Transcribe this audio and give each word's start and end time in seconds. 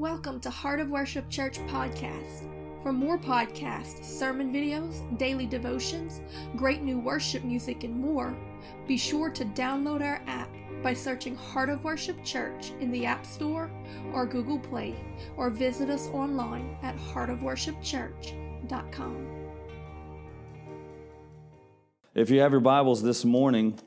Welcome 0.00 0.40
to 0.40 0.48
Heart 0.48 0.80
of 0.80 0.88
Worship 0.88 1.28
Church 1.28 1.58
podcast. 1.66 2.48
For 2.82 2.90
more 2.90 3.18
podcasts, 3.18 4.02
sermon 4.02 4.50
videos, 4.50 5.18
daily 5.18 5.44
devotions, 5.44 6.22
great 6.56 6.80
new 6.80 6.98
worship 6.98 7.44
music, 7.44 7.84
and 7.84 8.00
more, 8.00 8.34
be 8.88 8.96
sure 8.96 9.28
to 9.28 9.44
download 9.44 10.00
our 10.00 10.22
app 10.26 10.48
by 10.82 10.94
searching 10.94 11.36
Heart 11.36 11.68
of 11.68 11.84
Worship 11.84 12.24
Church 12.24 12.72
in 12.80 12.90
the 12.90 13.04
App 13.04 13.26
Store 13.26 13.70
or 14.14 14.24
Google 14.24 14.58
Play, 14.58 14.96
or 15.36 15.50
visit 15.50 15.90
us 15.90 16.08
online 16.14 16.78
at 16.82 16.96
heartofworshipchurch.com. 16.96 19.26
If 22.14 22.30
you 22.30 22.40
have 22.40 22.52
your 22.52 22.62
Bibles 22.62 23.02
this 23.02 23.26
morning, 23.26 23.78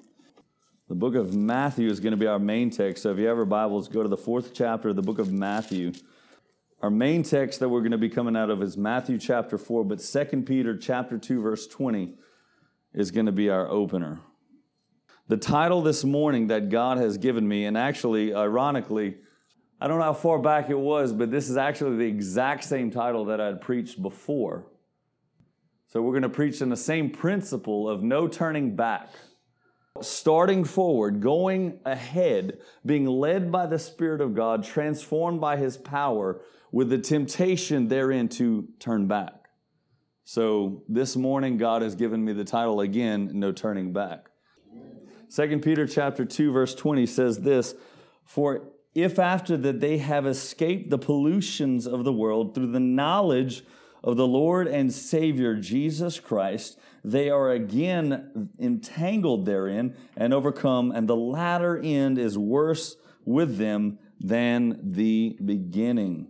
the 0.93 0.99
book 0.99 1.15
of 1.15 1.33
Matthew 1.33 1.89
is 1.89 1.99
going 1.99 2.11
to 2.11 2.17
be 2.17 2.27
our 2.27 2.37
main 2.37 2.69
text. 2.69 3.01
So 3.01 3.11
if 3.11 3.17
you 3.17 3.25
have 3.25 3.35
your 3.35 3.47
Bibles, 3.47 3.87
go 3.87 4.03
to 4.03 4.07
the 4.07 4.15
fourth 4.15 4.53
chapter 4.53 4.89
of 4.89 4.95
the 4.95 5.01
book 5.01 5.17
of 5.17 5.31
Matthew. 5.31 5.91
Our 6.83 6.91
main 6.91 7.23
text 7.23 7.61
that 7.61 7.69
we're 7.69 7.79
going 7.79 7.93
to 7.93 7.97
be 7.97 8.09
coming 8.09 8.37
out 8.37 8.51
of 8.51 8.61
is 8.61 8.77
Matthew 8.77 9.17
chapter 9.17 9.57
4, 9.57 9.85
but 9.85 9.97
2 9.97 10.43
Peter 10.43 10.77
chapter 10.77 11.17
2 11.17 11.41
verse 11.41 11.65
20 11.65 12.13
is 12.93 13.09
going 13.09 13.25
to 13.25 13.31
be 13.31 13.49
our 13.49 13.67
opener. 13.67 14.19
The 15.29 15.37
title 15.37 15.81
this 15.81 16.03
morning 16.03 16.45
that 16.49 16.69
God 16.69 16.99
has 16.99 17.17
given 17.17 17.47
me, 17.47 17.65
and 17.65 17.75
actually, 17.75 18.35
ironically, 18.35 19.15
I 19.81 19.87
don't 19.87 19.97
know 19.97 20.05
how 20.05 20.13
far 20.13 20.37
back 20.37 20.69
it 20.69 20.77
was, 20.77 21.11
but 21.11 21.31
this 21.31 21.49
is 21.49 21.57
actually 21.57 21.97
the 21.97 22.05
exact 22.05 22.65
same 22.65 22.91
title 22.91 23.25
that 23.25 23.41
I 23.41 23.47
had 23.47 23.61
preached 23.61 23.99
before. 23.99 24.67
So 25.87 26.03
we're 26.03 26.11
going 26.11 26.21
to 26.21 26.29
preach 26.29 26.61
in 26.61 26.69
the 26.69 26.77
same 26.77 27.09
principle 27.09 27.89
of 27.89 28.03
no 28.03 28.27
turning 28.27 28.75
back 28.75 29.09
starting 30.01 30.63
forward, 30.63 31.21
going 31.21 31.79
ahead, 31.85 32.57
being 32.85 33.05
led 33.05 33.51
by 33.51 33.65
the 33.67 33.77
Spirit 33.77 34.21
of 34.21 34.33
God, 34.33 34.63
transformed 34.63 35.39
by 35.39 35.57
His 35.57 35.77
power, 35.77 36.41
with 36.71 36.89
the 36.89 36.97
temptation 36.97 37.87
therein 37.87 38.27
to 38.27 38.67
turn 38.79 39.07
back. 39.07 39.33
So 40.25 40.83
this 40.89 41.15
morning, 41.15 41.57
God 41.57 41.83
has 41.83 41.95
given 41.95 42.23
me 42.25 42.33
the 42.33 42.43
title 42.43 42.81
again, 42.81 43.29
No 43.33 43.51
Turning 43.51 43.93
Back. 43.93 44.29
2 45.35 45.59
Peter 45.59 45.85
chapter 45.85 46.25
2, 46.25 46.51
verse 46.51 46.73
20 46.73 47.05
says 47.05 47.39
this 47.39 47.75
For 48.25 48.69
if 48.95 49.19
after 49.19 49.57
that 49.57 49.79
they 49.79 49.99
have 49.99 50.25
escaped 50.25 50.89
the 50.89 50.97
pollutions 50.97 51.85
of 51.85 52.03
the 52.03 52.13
world 52.13 52.55
through 52.55 52.71
the 52.71 52.79
knowledge 52.79 53.63
of 54.03 54.17
the 54.17 54.27
Lord 54.27 54.67
and 54.67 54.93
Savior 54.93 55.55
Jesus 55.55 56.19
Christ, 56.19 56.77
they 57.03 57.29
are 57.29 57.51
again 57.51 58.49
entangled 58.59 59.45
therein 59.45 59.95
and 60.17 60.33
overcome, 60.33 60.91
and 60.91 61.07
the 61.07 61.15
latter 61.15 61.77
end 61.77 62.17
is 62.17 62.37
worse 62.37 62.97
with 63.25 63.57
them 63.57 63.99
than 64.19 64.79
the 64.91 65.37
beginning. 65.43 66.27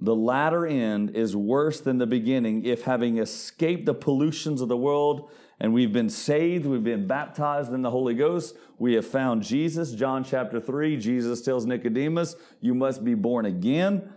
The 0.00 0.16
latter 0.16 0.66
end 0.66 1.10
is 1.10 1.36
worse 1.36 1.80
than 1.80 1.98
the 1.98 2.06
beginning 2.06 2.64
if, 2.64 2.82
having 2.82 3.18
escaped 3.18 3.86
the 3.86 3.94
pollutions 3.94 4.60
of 4.60 4.68
the 4.68 4.76
world, 4.76 5.30
and 5.60 5.72
we've 5.72 5.92
been 5.92 6.10
saved, 6.10 6.66
we've 6.66 6.82
been 6.82 7.06
baptized 7.06 7.72
in 7.72 7.82
the 7.82 7.90
Holy 7.90 8.14
Ghost, 8.14 8.56
we 8.78 8.94
have 8.94 9.06
found 9.06 9.42
Jesus. 9.42 9.92
John 9.92 10.24
chapter 10.24 10.60
3, 10.60 10.96
Jesus 10.96 11.42
tells 11.42 11.64
Nicodemus, 11.64 12.36
You 12.60 12.74
must 12.74 13.04
be 13.04 13.14
born 13.14 13.46
again 13.46 14.10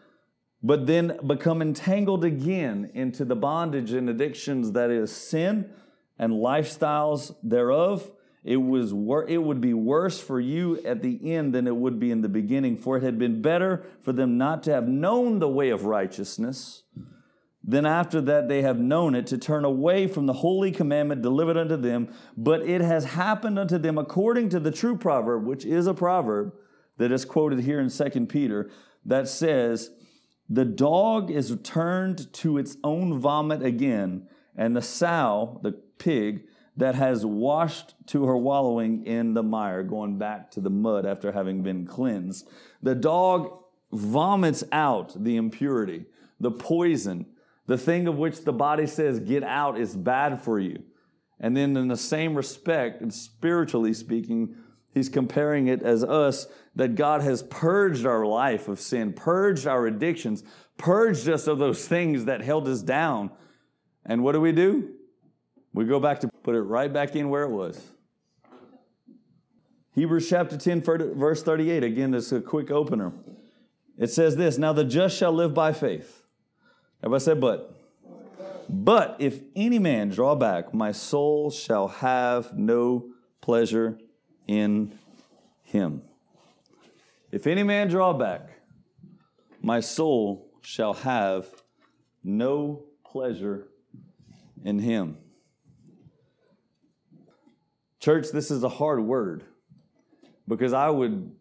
but 0.64 0.88
then 0.88 1.20
become 1.26 1.62
entangled 1.62 2.26
again 2.26 2.92
into 2.94 3.26
the 3.26 3.36
bondage 3.36 3.92
and 3.92 4.10
addictions 4.10 4.72
that 4.74 4.90
is 4.90 5.16
sin 5.16 5.70
and 6.18 6.34
lifestyles 6.34 7.36
thereof, 7.44 8.10
it, 8.44 8.58
was 8.58 8.94
wor- 8.94 9.28
it 9.28 9.38
would 9.38 9.62
be 9.62 9.74
worse 9.74 10.20
for 10.20 10.40
you 10.40 10.82
at 10.84 11.02
the 11.02 11.34
end 11.34 11.54
than 11.54 11.68
it 11.68 11.76
would 11.76 12.00
be 12.00 12.12
in 12.12 12.22
the 12.22 12.30
beginning. 12.30 12.78
For 12.78 12.98
it 12.98 13.04
had 13.04 13.20
been 13.20 13.42
better 13.42 13.86
for 14.02 14.14
them 14.14 14.38
not 14.38 14.64
to 14.64 14.72
have 14.72 14.88
known 14.88 15.40
the 15.40 15.50
way 15.50 15.70
of 15.70 15.86
righteousness 15.86 16.84
then 17.68 17.86
after 17.86 18.22
that 18.22 18.48
they 18.48 18.62
have 18.62 18.80
known 18.80 19.14
it 19.14 19.28
to 19.28 19.38
turn 19.38 19.66
away 19.66 20.08
from 20.08 20.26
the 20.26 20.34
holy 20.34 20.72
commandment 20.72 21.22
delivered 21.22 21.58
unto 21.58 21.76
them. 21.76 22.08
But 22.38 22.62
it 22.62 22.80
has 22.80 23.04
happened 23.04 23.60
unto 23.60 23.78
them 23.78 23.98
according 23.98 24.50
to 24.50 24.60
the 24.60 24.72
true 24.72 24.98
proverb, 24.98 25.46
which 25.46 25.66
is 25.66 25.86
a 25.86 25.94
proverb 25.94 26.54
that 26.98 27.12
is 27.12 27.26
quoted 27.26 27.60
here 27.60 27.82
in 27.82 27.90
2 27.90 28.26
Peter, 28.28 28.72
that 29.06 29.28
says, 29.28 29.92
the 30.50 30.66
dog 30.66 31.30
is 31.30 31.58
turned 31.64 32.32
to 32.34 32.58
its 32.58 32.78
own 32.84 33.20
vomit 33.20 33.64
again, 33.64 34.28
and 34.56 34.76
the 34.76 34.82
sow, 34.82 35.60
the 35.64 35.72
pig, 35.72 36.44
that 36.78 36.96
has 36.96 37.26
washed 37.26 37.96
to 38.06 38.26
her 38.26 38.38
wallowing 38.38 39.06
in 39.06 39.34
the 39.34 39.44
mire, 39.44 39.84
going 39.84 40.18
back 40.18 40.52
to 40.52 40.62
the 40.62 40.70
mud 40.70 41.06
after 41.06 41.32
having 41.32 41.64
been 41.64 41.86
cleansed. 41.86 42.48
The 42.84 42.96
dog 42.96 43.52
vomits 43.92 44.64
out 44.72 45.24
the 45.24 45.36
impurity, 45.38 46.06
the 46.40 46.52
poison, 46.52 47.26
the 47.66 47.78
thing 47.78 48.08
of 48.08 48.18
which 48.18 48.44
the 48.44 48.54
body 48.54 48.86
says, 48.86 49.20
get 49.20 49.44
out, 49.44 49.78
is 49.78 49.96
bad 49.96 50.42
for 50.42 50.60
you. 50.60 50.84
And 51.40 51.58
then, 51.58 51.76
in 51.76 51.88
the 51.88 51.98
same 51.98 52.36
respect, 52.36 53.02
and 53.02 53.14
spiritually 53.14 53.94
speaking, 53.94 54.56
He's 54.94 55.10
comparing 55.10 55.68
it 55.68 55.82
as 55.84 56.04
us 56.04 56.48
that 56.76 56.96
God 56.96 57.22
has 57.22 57.44
purged 57.44 58.06
our 58.06 58.26
life 58.26 58.68
of 58.68 58.80
sin, 58.80 59.14
purged 59.14 59.68
our 59.68 59.86
addictions, 59.88 60.44
purged 60.78 61.28
us 61.30 61.48
of 61.48 61.60
those 61.60 61.88
things 61.88 62.26
that 62.26 62.42
held 62.42 62.68
us 62.68 62.82
down. 62.82 63.32
And 64.06 64.24
what 64.24 64.32
do 64.32 64.42
we 64.42 64.52
do? 64.52 64.94
We 65.74 65.86
go 65.86 66.00
back 66.00 66.22
to 66.22 66.30
put 66.44 66.56
it 66.56 66.62
right 66.62 66.92
back 66.92 67.16
in 67.16 67.30
where 67.30 67.44
it 67.44 67.52
was. 67.52 67.80
Hebrews 69.94 70.30
chapter 70.30 70.58
10, 70.58 70.82
verse 70.82 71.44
38. 71.44 71.84
Again, 71.84 72.14
it's 72.14 72.32
a 72.32 72.40
quick 72.40 72.72
opener. 72.72 73.12
It 73.98 74.12
says 74.12 74.36
this 74.36 74.58
Now 74.58 74.74
the 74.74 74.84
just 74.84 75.18
shall 75.18 75.32
live 75.32 75.54
by 75.54 75.74
faith. 75.74 76.24
Everybody 77.04 77.24
said, 77.24 77.42
but. 77.42 77.74
But 78.70 79.16
if 79.20 79.40
any 79.56 79.80
man 79.80 80.10
draw 80.10 80.36
back, 80.36 80.74
my 80.74 80.92
soul 80.92 81.50
shall 81.52 81.88
have 81.88 82.58
no 82.58 83.12
pleasure 83.40 83.98
in 84.48 84.98
him. 85.64 86.02
If 87.32 87.46
any 87.48 87.64
man 87.64 87.88
draw 87.88 88.14
back, 88.14 88.50
my 89.62 89.80
soul 89.80 90.50
shall 90.62 90.94
have 90.94 91.48
no 92.24 92.84
pleasure 93.06 93.68
in 94.64 94.80
him. 94.80 95.18
Church, 98.00 98.28
this 98.32 98.52
is 98.52 98.64
a 98.64 98.70
hard 98.70 99.02
word 99.02 99.44
because 100.48 100.74
I 100.74 100.90
would 100.90 101.32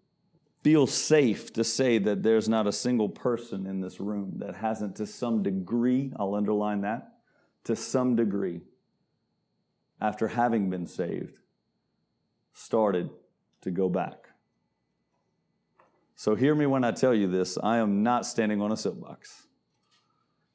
feel 0.63 0.87
safe 0.87 1.53
to 1.53 1.63
say 1.63 1.99
that 1.99 2.25
there's 2.25 2.49
not 2.49 2.67
a 2.67 2.73
single 2.73 3.09
person 3.09 3.67
in 3.67 3.81
this 3.81 4.01
room 4.01 4.33
that 4.39 4.57
hasn't, 4.57 4.97
to 4.97 5.07
some 5.07 5.43
degree, 5.43 6.13
I'll 6.19 6.35
underline 6.35 6.81
that, 6.81 7.13
to 7.65 7.77
some 7.77 8.17
degree, 8.17 8.63
after 10.01 10.27
having 10.27 10.69
been 10.69 10.87
saved, 10.87 11.39
started 12.57 13.11
to 13.61 13.71
go 13.71 13.89
back. 13.89 14.31
So, 16.15 16.35
hear 16.35 16.55
me 16.55 16.65
when 16.65 16.85
I 16.85 16.93
tell 16.93 17.15
you 17.15 17.29
this 17.29 17.59
I 17.63 17.77
am 17.77 18.03
not 18.03 18.25
standing 18.25 18.63
on 18.63 18.73
a 18.73 18.77
soapbox. 18.77 19.47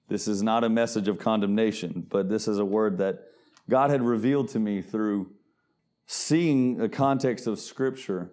This 0.07 0.27
is 0.27 0.41
not 0.41 0.63
a 0.63 0.69
message 0.69 1.07
of 1.07 1.19
condemnation, 1.19 2.05
but 2.09 2.27
this 2.27 2.47
is 2.47 2.57
a 2.57 2.65
word 2.65 2.97
that 2.97 3.19
God 3.69 3.91
had 3.91 4.01
revealed 4.01 4.49
to 4.49 4.59
me 4.59 4.81
through 4.81 5.31
seeing 6.07 6.77
the 6.77 6.89
context 6.89 7.47
of 7.47 7.59
Scripture. 7.59 8.31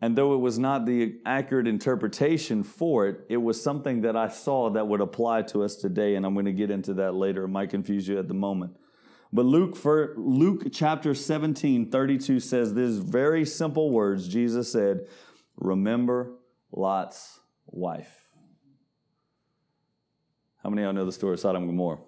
And 0.00 0.14
though 0.14 0.34
it 0.34 0.38
was 0.38 0.58
not 0.58 0.86
the 0.86 1.18
accurate 1.26 1.66
interpretation 1.66 2.62
for 2.62 3.08
it, 3.08 3.24
it 3.28 3.38
was 3.38 3.60
something 3.60 4.02
that 4.02 4.14
I 4.14 4.28
saw 4.28 4.70
that 4.70 4.86
would 4.86 5.00
apply 5.00 5.42
to 5.42 5.64
us 5.64 5.74
today. 5.74 6.14
And 6.14 6.24
I'm 6.24 6.34
going 6.34 6.46
to 6.46 6.52
get 6.52 6.70
into 6.70 6.94
that 6.94 7.14
later. 7.14 7.44
It 7.44 7.48
might 7.48 7.70
confuse 7.70 8.06
you 8.06 8.18
at 8.18 8.28
the 8.28 8.34
moment. 8.34 8.76
But 9.32 9.44
Luke, 9.44 9.76
for, 9.76 10.14
Luke 10.16 10.68
chapter 10.72 11.14
17, 11.14 11.90
32 11.90 12.40
says 12.40 12.74
these 12.74 12.98
very 12.98 13.44
simple 13.44 13.90
words. 13.90 14.26
Jesus 14.26 14.72
said, 14.72 15.06
Remember 15.56 16.32
Lot's 16.72 17.40
wife. 17.66 18.28
How 20.62 20.70
many 20.70 20.82
of 20.82 20.86
y'all 20.86 20.94
know 20.94 21.04
the 21.04 21.12
story 21.12 21.34
of 21.34 21.40
Sodom 21.40 21.62
and 21.62 21.70
Gomorrah? 21.70 21.98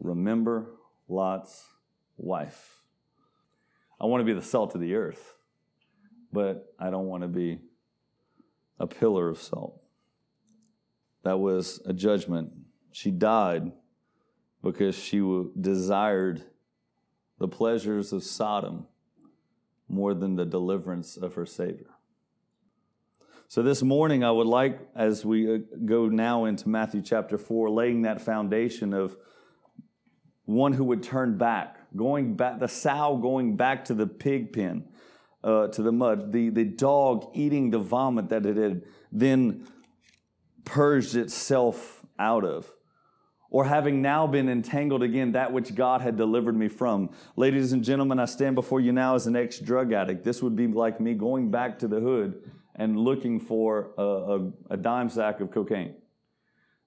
Remember 0.00 0.66
Lot's 1.08 1.68
wife. 2.16 2.80
I 4.00 4.06
want 4.06 4.20
to 4.20 4.24
be 4.24 4.32
the 4.32 4.44
salt 4.44 4.74
of 4.74 4.80
the 4.80 4.94
earth, 4.96 5.34
but 6.32 6.74
I 6.78 6.90
don't 6.90 7.06
want 7.06 7.22
to 7.22 7.28
be 7.28 7.60
a 8.80 8.86
pillar 8.88 9.28
of 9.28 9.38
salt. 9.38 9.80
That 11.22 11.38
was 11.38 11.80
a 11.86 11.92
judgment. 11.92 12.52
She 12.90 13.12
died 13.12 13.70
because 14.62 14.96
she 14.96 15.20
desired 15.60 16.42
the 17.38 17.48
pleasures 17.48 18.12
of 18.12 18.22
Sodom 18.22 18.86
more 19.88 20.14
than 20.14 20.36
the 20.36 20.44
deliverance 20.44 21.16
of 21.16 21.34
her 21.34 21.44
Savior. 21.44 21.90
So, 23.48 23.62
this 23.62 23.82
morning, 23.82 24.24
I 24.24 24.30
would 24.30 24.46
like, 24.46 24.80
as 24.96 25.26
we 25.26 25.54
uh, 25.54 25.58
go 25.84 26.08
now 26.08 26.46
into 26.46 26.70
Matthew 26.70 27.02
chapter 27.02 27.36
4, 27.36 27.68
laying 27.68 28.02
that 28.02 28.22
foundation 28.22 28.94
of 28.94 29.14
one 30.46 30.72
who 30.72 30.84
would 30.84 31.02
turn 31.02 31.36
back, 31.36 31.76
going 31.94 32.34
back, 32.34 32.60
the 32.60 32.68
sow 32.68 33.18
going 33.20 33.56
back 33.56 33.84
to 33.86 33.94
the 33.94 34.06
pig 34.06 34.54
pen, 34.54 34.88
uh, 35.44 35.66
to 35.68 35.82
the 35.82 35.92
mud, 35.92 36.32
the, 36.32 36.48
the 36.48 36.64
dog 36.64 37.30
eating 37.34 37.70
the 37.70 37.78
vomit 37.78 38.30
that 38.30 38.46
it 38.46 38.56
had 38.56 38.84
then 39.10 39.66
purged 40.64 41.14
itself 41.14 42.06
out 42.18 42.44
of 42.44 42.72
or 43.52 43.66
having 43.66 44.00
now 44.00 44.26
been 44.26 44.48
entangled 44.48 45.02
again 45.02 45.32
that 45.32 45.52
which 45.52 45.74
God 45.74 46.00
had 46.00 46.16
delivered 46.16 46.56
me 46.56 46.68
from. 46.68 47.10
Ladies 47.36 47.72
and 47.72 47.84
gentlemen, 47.84 48.18
I 48.18 48.24
stand 48.24 48.54
before 48.54 48.80
you 48.80 48.92
now 48.92 49.14
as 49.14 49.26
an 49.26 49.36
ex 49.36 49.58
drug 49.58 49.92
addict. 49.92 50.24
This 50.24 50.42
would 50.42 50.56
be 50.56 50.66
like 50.66 51.00
me 51.00 51.12
going 51.12 51.50
back 51.50 51.78
to 51.80 51.86
the 51.86 52.00
hood 52.00 52.50
and 52.74 52.98
looking 52.98 53.38
for 53.38 53.90
a, 53.98 54.02
a, 54.02 54.50
a, 54.70 54.76
dime 54.78 55.10
sack 55.10 55.40
of 55.40 55.50
cocaine. 55.50 55.94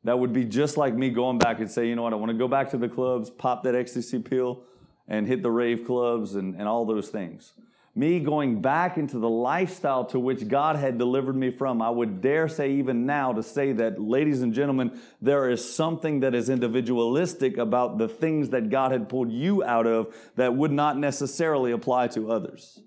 That 0.06 0.18
would 0.18 0.34
be 0.34 0.44
just 0.44 0.76
like 0.76 0.96
me 0.96 1.12
going 1.12 1.38
back 1.38 1.60
and 1.60 1.70
say, 1.70 1.88
you 1.88 1.96
know 1.96 2.02
what, 2.02 2.14
I 2.14 2.16
want 2.16 2.32
to 2.32 2.38
go 2.38 2.48
back 2.48 2.72
to 2.72 2.78
the 2.78 2.90
clubs, 2.90 3.30
pop 3.30 3.62
that 3.64 3.76
ecstasy 3.76 4.18
pill, 4.18 4.64
and 5.08 5.28
hit 5.28 5.44
the 5.44 5.52
rave 5.52 5.86
clubs 5.86 6.34
and, 6.34 6.56
and 6.56 6.68
all 6.68 6.84
those 6.84 7.10
things 7.10 7.54
me 7.98 8.20
going 8.20 8.62
back 8.62 8.98
into 8.98 9.18
the 9.18 9.30
lifestyle 9.30 10.04
to 10.06 10.20
which 10.20 10.50
God 10.50 10.76
had 10.76 10.98
delivered 10.98 11.36
me 11.36 11.50
from. 11.50 11.82
I 11.82 11.90
would 11.90 12.22
dare 12.22 12.50
say, 12.50 12.74
even 12.74 13.06
now, 13.06 13.32
to 13.32 13.42
say 13.42 13.72
that, 13.72 14.02
ladies 14.02 14.42
and 14.42 14.54
gentlemen, 14.54 15.00
there 15.22 15.50
is 15.50 15.74
something 15.74 16.20
that 16.20 16.36
is 16.36 16.50
individualistic 16.50 17.58
about 17.58 17.98
the 17.98 18.10
things 18.10 18.50
that 18.50 18.70
God 18.70 18.92
had 18.92 19.08
pulled 19.08 19.32
you 19.32 19.64
out 19.64 19.88
of 19.88 20.14
that 20.36 20.54
would 20.54 20.74
not 20.74 20.98
necessarily 20.98 21.72
apply 21.72 22.08
to 22.10 22.30
others. 22.30 22.82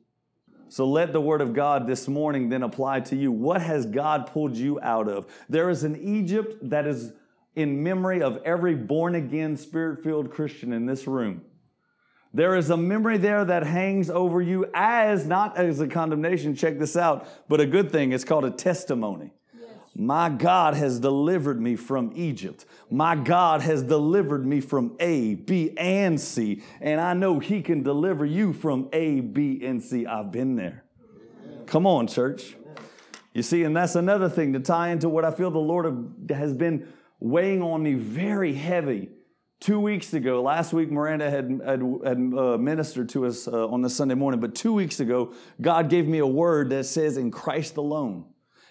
So 0.69 0.87
let 0.87 1.15
the 1.15 1.21
word 1.23 1.41
of 1.41 1.55
God 1.55 1.87
this 1.87 2.07
morning 2.07 2.51
then 2.51 2.63
apply 2.63 3.01
to 3.01 3.17
you. 3.17 3.33
What 3.33 3.63
has 3.63 3.87
God 3.87 4.27
pulled 4.27 4.55
you 4.55 4.79
out 4.83 5.09
of? 5.09 5.27
There 5.49 5.71
is 5.71 5.85
an 5.85 5.97
Egypt 5.97 6.57
that 6.69 6.87
is 6.87 7.15
in 7.57 7.83
memory 7.83 8.21
of 8.21 8.43
every 8.45 8.75
born 8.75 9.15
again, 9.15 9.57
spirit 9.57 10.05
filled 10.05 10.31
Christian 10.31 10.75
in 10.75 10.85
this 10.85 11.07
room. 11.07 11.41
There 12.35 12.57
is 12.57 12.71
a 12.71 12.77
memory 12.77 13.19
there 13.19 13.45
that 13.45 13.65
hangs 13.65 14.11
over 14.11 14.43
you 14.43 14.67
as 14.75 15.27
not 15.27 15.57
as 15.57 15.81
a 15.81 15.89
condemnation, 15.89 16.55
check 16.55 16.79
this 16.79 16.97
out, 16.97 17.27
but 17.49 17.61
a 17.61 17.67
good 17.67 17.91
thing. 17.91 18.13
It's 18.13 18.25
called 18.25 18.45
a 18.45 18.51
testimony. 18.51 19.33
My 19.95 20.29
God 20.29 20.75
has 20.75 21.01
delivered 21.01 21.61
me 21.61 21.75
from 21.75 22.13
Egypt. 22.15 22.67
My 22.89 23.17
God 23.17 23.63
has 23.63 23.83
delivered 23.83 24.47
me 24.47 24.61
from 24.61 24.95
A, 25.01 25.35
B, 25.35 25.75
and 25.77 26.21
C. 26.21 26.63
And 26.81 27.01
I 27.01 27.15
know 27.15 27.41
He 27.41 27.63
can 27.63 27.83
deliver 27.83 28.25
you 28.25 28.53
from 28.53 28.89
A, 28.93 29.21
B, 29.21 29.65
and 29.65 29.83
C. 29.83 30.07
I've 30.07 30.31
been 30.31 30.55
there. 30.55 30.85
Come 31.67 31.85
on, 31.85 32.07
church. 32.07 32.55
You 33.35 33.43
see, 33.43 33.65
and 33.65 33.77
that's 33.77 33.97
another 33.97 34.29
thing 34.29 34.53
to 34.53 34.61
tie 34.61 34.91
into 34.91 35.09
what 35.09 35.25
I 35.25 35.33
feel 35.33 35.51
the 35.51 35.59
Lord 35.59 36.15
has 36.31 36.53
been 36.53 36.89
weighing 37.19 37.63
on 37.63 37.83
me 37.83 37.95
very 37.95 38.55
heavy 38.55 39.11
Two 39.61 39.81
weeks 39.81 40.15
ago, 40.15 40.41
last 40.41 40.73
week 40.73 40.89
Miranda 40.89 41.29
had, 41.29 41.61
had, 41.65 41.83
had 42.05 42.19
uh, 42.19 42.57
ministered 42.59 43.09
to 43.11 43.27
us 43.27 43.49
uh, 43.49 43.67
on 43.69 43.83
the 43.83 43.91
Sunday 43.91 44.15
morning, 44.15 44.39
but 44.39 44.55
two 44.55 44.73
weeks 44.73 45.01
ago, 45.01 45.35
God 45.61 45.91
gave 45.91 46.07
me 46.07 46.19
a 46.19 46.27
word 46.27 46.71
that 46.71 46.85
says, 46.85 47.17
in 47.17 47.33
Christ 47.33 47.77
alone. 47.77 48.25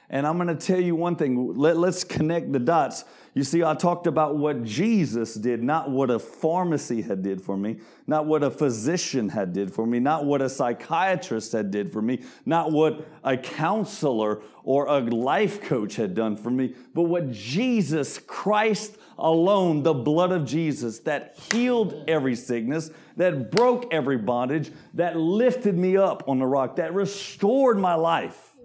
And 0.10 0.25
I'm 0.25 0.38
going 0.38 0.48
to 0.48 0.56
tell 0.56 0.80
you 0.80 0.95
one 0.95 1.18
thing. 1.18 1.57
Let, 1.57 1.75
let's 1.75 2.06
connect 2.06 2.54
the 2.54 2.60
dots. 2.60 3.04
You 3.38 3.44
see, 3.44 3.63
I 3.63 3.75
talked 3.75 4.07
about 4.07 4.36
what 4.36 4.63
Jesus 4.63 5.36
did, 5.36 5.62
not 5.62 5.92
what 5.92 6.10
a 6.10 6.18
pharmacy 6.18 7.04
had 7.04 7.22
did 7.22 7.39
for 7.39 7.56
me, 7.56 7.78
not 8.07 8.25
what 8.25 8.42
a 8.42 8.50
physician 8.50 9.30
had 9.30 9.54
did 9.54 9.72
for 9.72 9.86
me, 9.86 10.00
not 10.00 10.25
what 10.25 10.42
a 10.42 10.50
psychiatrist 10.50 11.51
had 11.51 11.69
did 11.69 11.94
for 11.94 12.01
me, 12.01 12.24
not 12.48 12.72
what 12.72 13.07
a 13.24 13.38
counselor 13.38 14.42
or 14.63 14.88
a 14.88 15.01
life 15.01 15.62
coach 15.62 15.98
had 15.98 16.16
done 16.16 16.36
for 16.36 16.50
me, 16.50 16.74
but 16.95 17.04
what 17.04 17.31
Jesus 17.31 18.18
Christ 18.18 18.98
alone, 19.19 19.83
the 19.83 19.94
blood 19.94 20.31
of 20.31 20.44
Jesus 20.44 20.98
that 21.01 21.38
healed 21.51 22.06
every 22.07 22.36
sickness, 22.36 22.90
that 23.18 23.51
broke 23.51 23.94
every 23.94 24.18
bondage, 24.18 24.72
that 24.95 25.16
lifted 25.16 25.78
me 25.78 25.95
up 25.95 26.28
on 26.28 26.40
the 26.40 26.48
rock, 26.48 26.78
that 26.78 26.92
restored 26.92 27.78
my 27.78 27.94
life. 27.94 28.56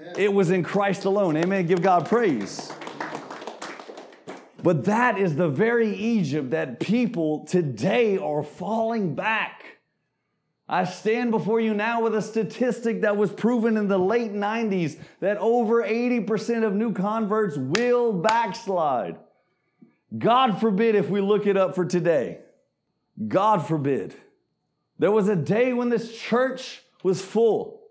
Amen. 0.00 0.14
It 0.16 0.32
was 0.32 0.52
in 0.52 0.62
Christ 0.62 1.06
alone. 1.06 1.36
Amen. 1.36 1.66
Give 1.66 1.82
God 1.82 2.06
praise. 2.06 2.72
But 4.66 4.86
that 4.86 5.16
is 5.16 5.36
the 5.36 5.48
very 5.48 5.94
Egypt 5.94 6.50
that 6.50 6.80
people 6.80 7.44
today 7.46 8.18
are 8.18 8.42
falling 8.42 9.14
back. 9.14 9.78
I 10.68 10.82
stand 10.82 11.30
before 11.30 11.60
you 11.60 11.72
now 11.72 12.02
with 12.02 12.16
a 12.16 12.20
statistic 12.20 13.02
that 13.02 13.16
was 13.16 13.30
proven 13.30 13.76
in 13.76 13.86
the 13.86 13.96
late 13.96 14.32
90s 14.32 14.98
that 15.20 15.36
over 15.36 15.84
80% 15.84 16.64
of 16.64 16.74
new 16.74 16.92
converts 16.92 17.56
will 17.56 18.12
backslide. 18.12 19.18
God 20.18 20.58
forbid 20.58 20.96
if 20.96 21.08
we 21.10 21.20
look 21.20 21.46
it 21.46 21.56
up 21.56 21.76
for 21.76 21.84
today. 21.84 22.40
God 23.28 23.68
forbid. 23.68 24.16
There 24.98 25.12
was 25.12 25.28
a 25.28 25.36
day 25.36 25.74
when 25.74 25.90
this 25.90 26.18
church 26.18 26.82
was 27.04 27.22
full. 27.22 27.82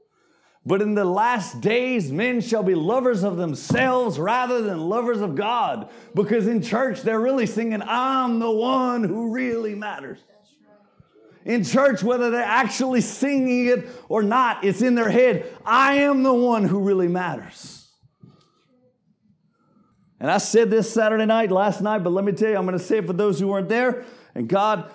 But 0.65 0.81
in 0.81 0.95
the 0.95 1.05
last 1.05 1.61
days, 1.61 2.11
men 2.11 2.41
shall 2.41 2.63
be 2.63 2.73
lovers 2.73 3.23
of 3.23 3.37
themselves 3.37 4.17
rather 4.17 4.61
than 4.61 4.89
lovers 4.89 5.21
of 5.21 5.35
God. 5.35 5.89
Because 6.15 6.47
in 6.47 6.63
church, 6.63 7.03
they're 7.03 7.19
really 7.19 7.45
singing, 7.45 7.83
I'm 7.83 8.39
the 8.39 8.49
one 8.49 9.03
who 9.03 9.31
really 9.31 9.75
matters. 9.75 10.17
In 11.43 11.63
church, 11.63 12.01
whether 12.01 12.31
they're 12.31 12.41
actually 12.41 13.01
singing 13.01 13.67
it 13.67 13.87
or 14.09 14.23
not, 14.23 14.63
it's 14.63 14.81
in 14.81 14.95
their 14.95 15.11
head, 15.11 15.45
I 15.63 15.97
am 15.97 16.23
the 16.23 16.33
one 16.33 16.63
who 16.63 16.79
really 16.79 17.07
matters. 17.07 17.87
And 20.19 20.31
I 20.31 20.39
said 20.39 20.71
this 20.71 20.91
Saturday 20.91 21.27
night, 21.27 21.51
last 21.51 21.81
night, 21.81 21.99
but 21.99 22.09
let 22.09 22.25
me 22.25 22.31
tell 22.31 22.49
you, 22.49 22.57
I'm 22.57 22.65
going 22.65 22.75
to 22.75 22.83
say 22.83 22.97
it 22.97 23.05
for 23.05 23.13
those 23.13 23.39
who 23.39 23.49
weren't 23.49 23.69
there. 23.69 24.05
And 24.33 24.49
God, 24.49 24.89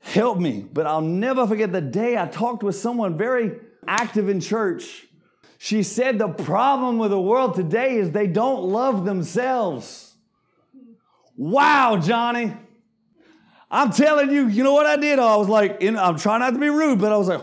help 0.00 0.38
me. 0.38 0.64
But 0.72 0.86
I'll 0.86 1.02
never 1.02 1.46
forget 1.46 1.72
the 1.72 1.82
day 1.82 2.16
I 2.16 2.26
talked 2.26 2.62
with 2.62 2.76
someone 2.76 3.18
very 3.18 3.58
active 3.88 4.28
in 4.28 4.40
church. 4.40 5.06
She 5.58 5.82
said 5.82 6.18
the 6.18 6.28
problem 6.28 6.98
with 6.98 7.10
the 7.10 7.20
world 7.20 7.54
today 7.54 7.96
is 7.96 8.10
they 8.10 8.26
don't 8.26 8.64
love 8.64 9.04
themselves. 9.04 10.14
Wow, 11.36 11.98
Johnny. 12.02 12.54
I'm 13.70 13.90
telling 13.90 14.30
you, 14.30 14.48
you 14.48 14.62
know 14.62 14.74
what 14.74 14.86
I 14.86 14.96
did? 14.96 15.18
I 15.18 15.36
was 15.36 15.48
like, 15.48 15.82
I'm 15.82 16.18
trying 16.18 16.40
not 16.40 16.50
to 16.50 16.58
be 16.58 16.68
rude, 16.70 17.00
but 17.00 17.12
I 17.12 17.16
was 17.16 17.28
like, 17.28 17.42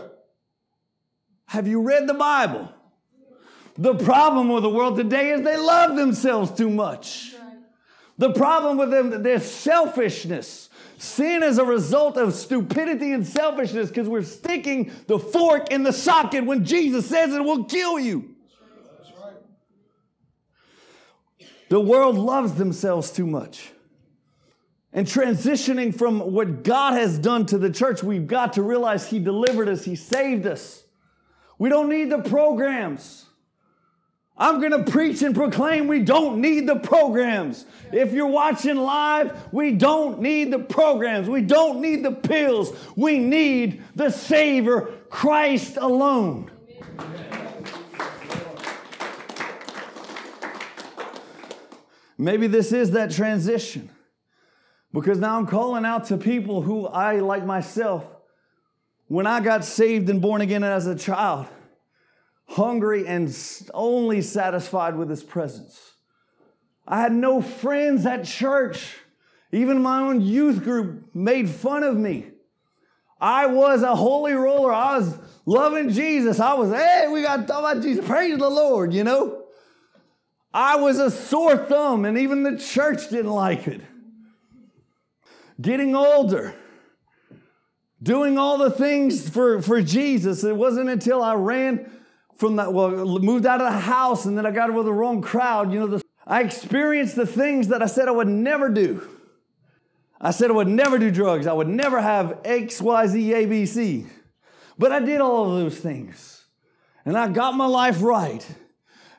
have 1.46 1.68
you 1.68 1.82
read 1.82 2.08
the 2.08 2.14
Bible? 2.14 2.70
The 3.76 3.94
problem 3.94 4.48
with 4.48 4.62
the 4.62 4.70
world 4.70 4.96
today 4.96 5.30
is 5.30 5.42
they 5.42 5.56
love 5.56 5.96
themselves 5.96 6.52
too 6.52 6.70
much. 6.70 7.34
The 8.16 8.32
problem 8.32 8.78
with 8.78 8.90
them, 8.90 9.22
their 9.22 9.40
selfishness. 9.40 10.70
Sin 10.98 11.42
is 11.42 11.58
a 11.58 11.64
result 11.64 12.16
of 12.16 12.34
stupidity 12.34 13.12
and 13.12 13.26
selfishness 13.26 13.88
because 13.88 14.08
we're 14.08 14.22
sticking 14.22 14.92
the 15.06 15.18
fork 15.18 15.70
in 15.70 15.82
the 15.82 15.92
socket 15.92 16.46
when 16.46 16.64
Jesus 16.64 17.06
says 17.06 17.34
it 17.34 17.44
will 17.44 17.64
kill 17.64 17.98
you. 17.98 18.34
The 21.68 21.80
world 21.80 22.16
loves 22.16 22.54
themselves 22.54 23.10
too 23.10 23.26
much. 23.26 23.70
And 24.92 25.08
transitioning 25.08 25.96
from 25.96 26.20
what 26.20 26.62
God 26.62 26.92
has 26.92 27.18
done 27.18 27.46
to 27.46 27.58
the 27.58 27.70
church, 27.70 28.04
we've 28.04 28.28
got 28.28 28.52
to 28.52 28.62
realize 28.62 29.08
He 29.08 29.18
delivered 29.18 29.68
us, 29.68 29.84
He 29.84 29.96
saved 29.96 30.46
us. 30.46 30.84
We 31.58 31.68
don't 31.68 31.88
need 31.88 32.10
the 32.10 32.18
programs. 32.18 33.23
I'm 34.36 34.58
going 34.58 34.72
to 34.72 34.90
preach 34.90 35.22
and 35.22 35.34
proclaim 35.34 35.86
we 35.86 36.00
don't 36.00 36.40
need 36.40 36.66
the 36.66 36.76
programs. 36.76 37.66
If 37.92 38.12
you're 38.12 38.26
watching 38.26 38.76
live, 38.76 39.52
we 39.52 39.70
don't 39.70 40.20
need 40.20 40.52
the 40.52 40.58
programs. 40.58 41.28
We 41.28 41.40
don't 41.40 41.80
need 41.80 42.04
the 42.04 42.10
pills. 42.10 42.76
We 42.96 43.18
need 43.18 43.82
the 43.94 44.10
Savior, 44.10 44.92
Christ 45.08 45.76
alone. 45.76 46.50
Maybe 52.18 52.46
this 52.48 52.72
is 52.72 52.92
that 52.92 53.10
transition 53.12 53.90
because 54.92 55.18
now 55.18 55.36
I'm 55.36 55.46
calling 55.46 55.84
out 55.84 56.06
to 56.06 56.16
people 56.16 56.62
who 56.62 56.86
I, 56.86 57.20
like 57.20 57.44
myself, 57.44 58.04
when 59.06 59.26
I 59.26 59.40
got 59.40 59.64
saved 59.64 60.08
and 60.08 60.20
born 60.22 60.40
again 60.40 60.64
as 60.64 60.86
a 60.86 60.96
child, 60.96 61.46
hungry 62.46 63.06
and 63.06 63.34
only 63.72 64.20
satisfied 64.22 64.96
with 64.96 65.10
his 65.10 65.22
presence. 65.22 65.92
I 66.86 67.00
had 67.00 67.12
no 67.12 67.40
friends 67.40 68.04
at 68.06 68.24
church. 68.24 68.96
Even 69.52 69.82
my 69.82 70.00
own 70.00 70.20
youth 70.20 70.62
group 70.62 71.14
made 71.14 71.48
fun 71.48 71.82
of 71.82 71.96
me. 71.96 72.26
I 73.20 73.46
was 73.46 73.82
a 73.82 73.94
holy 73.94 74.34
roller. 74.34 74.72
I 74.72 74.98
was 74.98 75.16
loving 75.46 75.90
Jesus. 75.90 76.40
I 76.40 76.54
was, 76.54 76.70
hey, 76.70 77.06
we 77.10 77.22
got 77.22 77.36
to 77.38 77.46
talk 77.46 77.60
about 77.60 77.82
Jesus. 77.82 78.04
Praise 78.04 78.36
the 78.36 78.50
Lord, 78.50 78.92
you 78.92 79.04
know? 79.04 79.44
I 80.52 80.76
was 80.76 80.98
a 80.98 81.10
sore 81.10 81.56
thumb, 81.56 82.04
and 82.04 82.18
even 82.18 82.42
the 82.42 82.58
church 82.58 83.08
didn't 83.08 83.32
like 83.32 83.66
it. 83.66 83.80
Getting 85.60 85.96
older, 85.96 86.54
doing 88.02 88.38
all 88.38 88.58
the 88.58 88.70
things 88.70 89.28
for, 89.28 89.62
for 89.62 89.80
Jesus. 89.80 90.44
It 90.44 90.56
wasn't 90.56 90.90
until 90.90 91.22
I 91.22 91.34
ran 91.34 91.90
from 92.36 92.56
that, 92.56 92.72
well, 92.72 92.90
moved 92.90 93.46
out 93.46 93.60
of 93.60 93.72
the 93.72 93.78
house 93.78 94.24
and 94.24 94.36
then 94.36 94.46
I 94.46 94.50
got 94.50 94.72
with 94.72 94.86
the 94.86 94.92
wrong 94.92 95.22
crowd. 95.22 95.72
You 95.72 95.80
know, 95.80 95.86
the, 95.86 96.02
I 96.26 96.42
experienced 96.42 97.16
the 97.16 97.26
things 97.26 97.68
that 97.68 97.82
I 97.82 97.86
said 97.86 98.08
I 98.08 98.12
would 98.12 98.28
never 98.28 98.68
do. 98.68 99.06
I 100.20 100.30
said 100.30 100.50
I 100.50 100.54
would 100.54 100.68
never 100.68 100.98
do 100.98 101.10
drugs. 101.10 101.46
I 101.46 101.52
would 101.52 101.68
never 101.68 102.00
have 102.00 102.40
X, 102.44 102.80
Y, 102.80 103.06
Z, 103.06 103.32
A, 103.34 103.46
B, 103.46 103.66
C. 103.66 104.06
But 104.78 104.90
I 104.90 105.00
did 105.00 105.20
all 105.20 105.52
of 105.52 105.60
those 105.60 105.78
things. 105.78 106.44
and 107.04 107.16
I 107.16 107.28
got 107.28 107.54
my 107.54 107.66
life 107.66 108.02
right. 108.02 108.44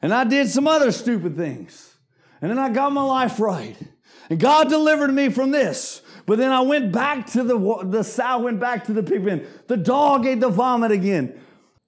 And 0.02 0.14
I 0.14 0.24
did 0.24 0.50
some 0.50 0.68
other 0.68 0.92
stupid 0.92 1.36
things. 1.36 1.96
And 2.42 2.52
then 2.52 2.60
I 2.60 2.70
got 2.70 2.92
my 2.92 3.04
life 3.04 3.40
right. 3.40 3.78
And 4.30 4.40
God 4.40 4.70
delivered 4.70 5.14
me 5.14 5.30
from 5.30 5.52
this. 5.52 6.02
But 6.26 6.40
then 6.40 6.52
I 6.52 6.62
went 6.62 6.92
back 6.92 7.28
to 7.28 7.44
the, 7.44 7.84
the 7.84 8.04
sow 8.04 8.40
went 8.40 8.60
back 8.60 8.86
to 8.86 8.94
the 8.94 9.04
pig 9.04 9.26
pen. 9.26 9.46
The 9.68 9.78
dog 9.78 10.26
ate 10.26 10.40
the 10.40 10.50
vomit 10.50 10.92
again. 10.92 11.40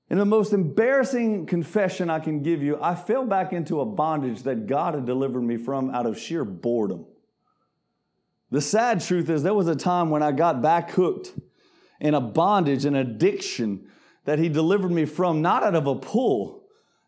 And 0.09 0.19
the 0.19 0.25
most 0.25 0.53
embarrassing 0.53 1.47
confession 1.47 2.09
I 2.09 2.19
can 2.19 2.41
give 2.41 2.63
you, 2.63 2.77
I 2.81 2.95
fell 2.95 3.25
back 3.25 3.51
into 3.51 3.81
a 3.81 3.85
bondage 3.85 4.43
that 4.43 4.67
God 4.67 4.93
had 4.93 5.05
delivered 5.05 5.41
me 5.41 5.57
from 5.57 5.89
out 5.89 6.05
of 6.05 6.17
sheer 6.17 6.45
boredom. 6.45 7.05
The 8.49 8.61
sad 8.61 9.01
truth 9.01 9.29
is, 9.29 9.43
there 9.43 9.53
was 9.53 9.67
a 9.67 9.75
time 9.75 10.09
when 10.09 10.23
I 10.23 10.31
got 10.31 10.61
back 10.61 10.91
hooked 10.91 11.33
in 11.99 12.13
a 12.13 12.21
bondage, 12.21 12.85
an 12.85 12.95
addiction 12.95 13.89
that 14.23 14.39
He 14.39 14.47
delivered 14.47 14.91
me 14.91 15.05
from, 15.05 15.41
not 15.41 15.63
out 15.63 15.75
of 15.75 15.87
a 15.87 15.95
pull, 15.95 16.63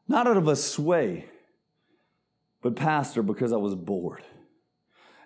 not 0.07 0.27
out 0.27 0.35
of 0.35 0.49
a 0.49 0.55
sway, 0.55 1.25
but, 2.61 2.75
Pastor, 2.75 3.23
because 3.23 3.53
I 3.53 3.57
was 3.57 3.75
bored. 3.75 4.23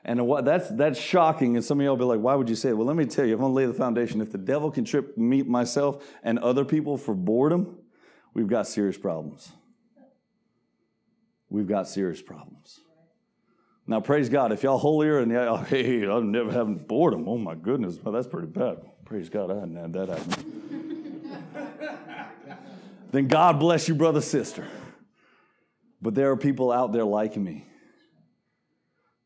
And 0.05 0.45
that's, 0.45 0.69
that's 0.69 0.99
shocking. 0.99 1.55
And 1.55 1.63
some 1.63 1.79
of 1.79 1.85
y'all 1.85 1.95
be 1.95 2.03
like, 2.03 2.19
why 2.19 2.35
would 2.35 2.49
you 2.49 2.55
say 2.55 2.69
it? 2.69 2.77
Well, 2.77 2.85
let 2.87 2.97
me 2.97 3.05
tell 3.05 3.25
you, 3.25 3.35
I'm 3.35 3.39
going 3.39 3.51
to 3.51 3.55
lay 3.55 3.65
the 3.65 3.73
foundation. 3.73 4.19
If 4.19 4.31
the 4.31 4.37
devil 4.37 4.69
can 4.69 4.83
trip 4.83 5.17
me, 5.17 5.43
myself, 5.43 6.05
and 6.23 6.39
other 6.39 6.65
people 6.65 6.97
for 6.97 7.13
boredom, 7.13 7.77
we've 8.33 8.47
got 8.47 8.67
serious 8.67 8.97
problems. 8.97 9.51
We've 11.49 11.67
got 11.67 11.87
serious 11.87 12.21
problems. 12.21 12.81
Now, 13.87 14.01
praise 14.01 14.27
God. 14.27 14.51
If 14.51 14.63
y'all 14.63 14.77
holier 14.77 15.19
and 15.19 15.31
y'all, 15.31 15.57
hey, 15.63 16.03
I'm 16.03 16.31
never 16.31 16.51
having 16.51 16.75
boredom. 16.75 17.27
Oh 17.27 17.37
my 17.37 17.55
goodness, 17.55 17.97
well, 18.01 18.13
that's 18.13 18.27
pretty 18.27 18.47
bad. 18.47 18.77
Praise 19.05 19.29
God, 19.29 19.51
I 19.51 19.55
hadn't 19.55 19.75
had 19.75 19.93
that 19.93 20.09
happen. 20.09 21.39
then 23.11 23.27
God 23.27 23.59
bless 23.59 23.87
you, 23.87 23.95
brother, 23.95 24.21
sister. 24.21 24.67
But 26.01 26.15
there 26.15 26.31
are 26.31 26.37
people 26.37 26.71
out 26.71 26.91
there 26.91 27.05
like 27.05 27.37
me. 27.37 27.65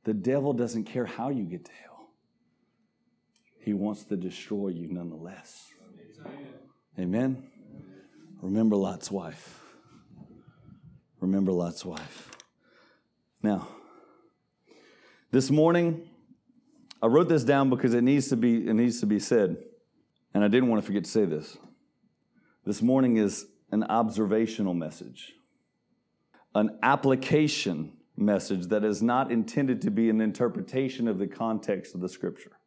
The 0.07 0.13
devil 0.13 0.53
doesn't 0.53 0.85
care 0.85 1.05
how 1.05 1.27
you 1.27 1.43
get 1.43 1.65
to 1.65 1.71
hell. 1.83 2.07
He 3.59 3.73
wants 3.73 4.05
to 4.05 4.15
destroy 4.15 4.69
you 4.69 4.87
nonetheless. 4.87 5.67
Amen. 6.97 7.43
Remember 8.41 8.77
Lot's 8.77 9.11
wife. 9.11 9.59
Remember 11.19 11.51
Lot's 11.51 11.83
wife. 11.83 12.31
Now, 13.43 13.67
this 15.31 15.51
morning, 15.51 16.07
I 17.01 17.07
wrote 17.07 17.27
this 17.27 17.43
down 17.43 17.69
because 17.69 17.93
it 17.93 18.01
needs 18.01 18.29
to 18.29 18.37
be, 18.37 18.65
it 18.65 18.73
needs 18.75 19.01
to 19.01 19.05
be 19.05 19.19
said. 19.19 19.57
And 20.33 20.41
I 20.41 20.47
didn't 20.47 20.69
want 20.69 20.81
to 20.81 20.85
forget 20.85 21.03
to 21.03 21.11
say 21.11 21.25
this. 21.25 21.57
This 22.65 22.81
morning 22.81 23.17
is 23.17 23.45
an 23.73 23.83
observational 23.83 24.73
message, 24.73 25.33
an 26.55 26.79
application 26.81 27.96
message 28.17 28.67
that 28.67 28.83
is 28.83 29.01
not 29.01 29.31
intended 29.31 29.81
to 29.83 29.91
be 29.91 30.09
an 30.09 30.19
interpretation 30.19 31.07
of 31.07 31.19
the 31.19 31.27
context 31.27 31.93
of 31.95 32.01
the 32.01 32.09
scripture. 32.09 32.57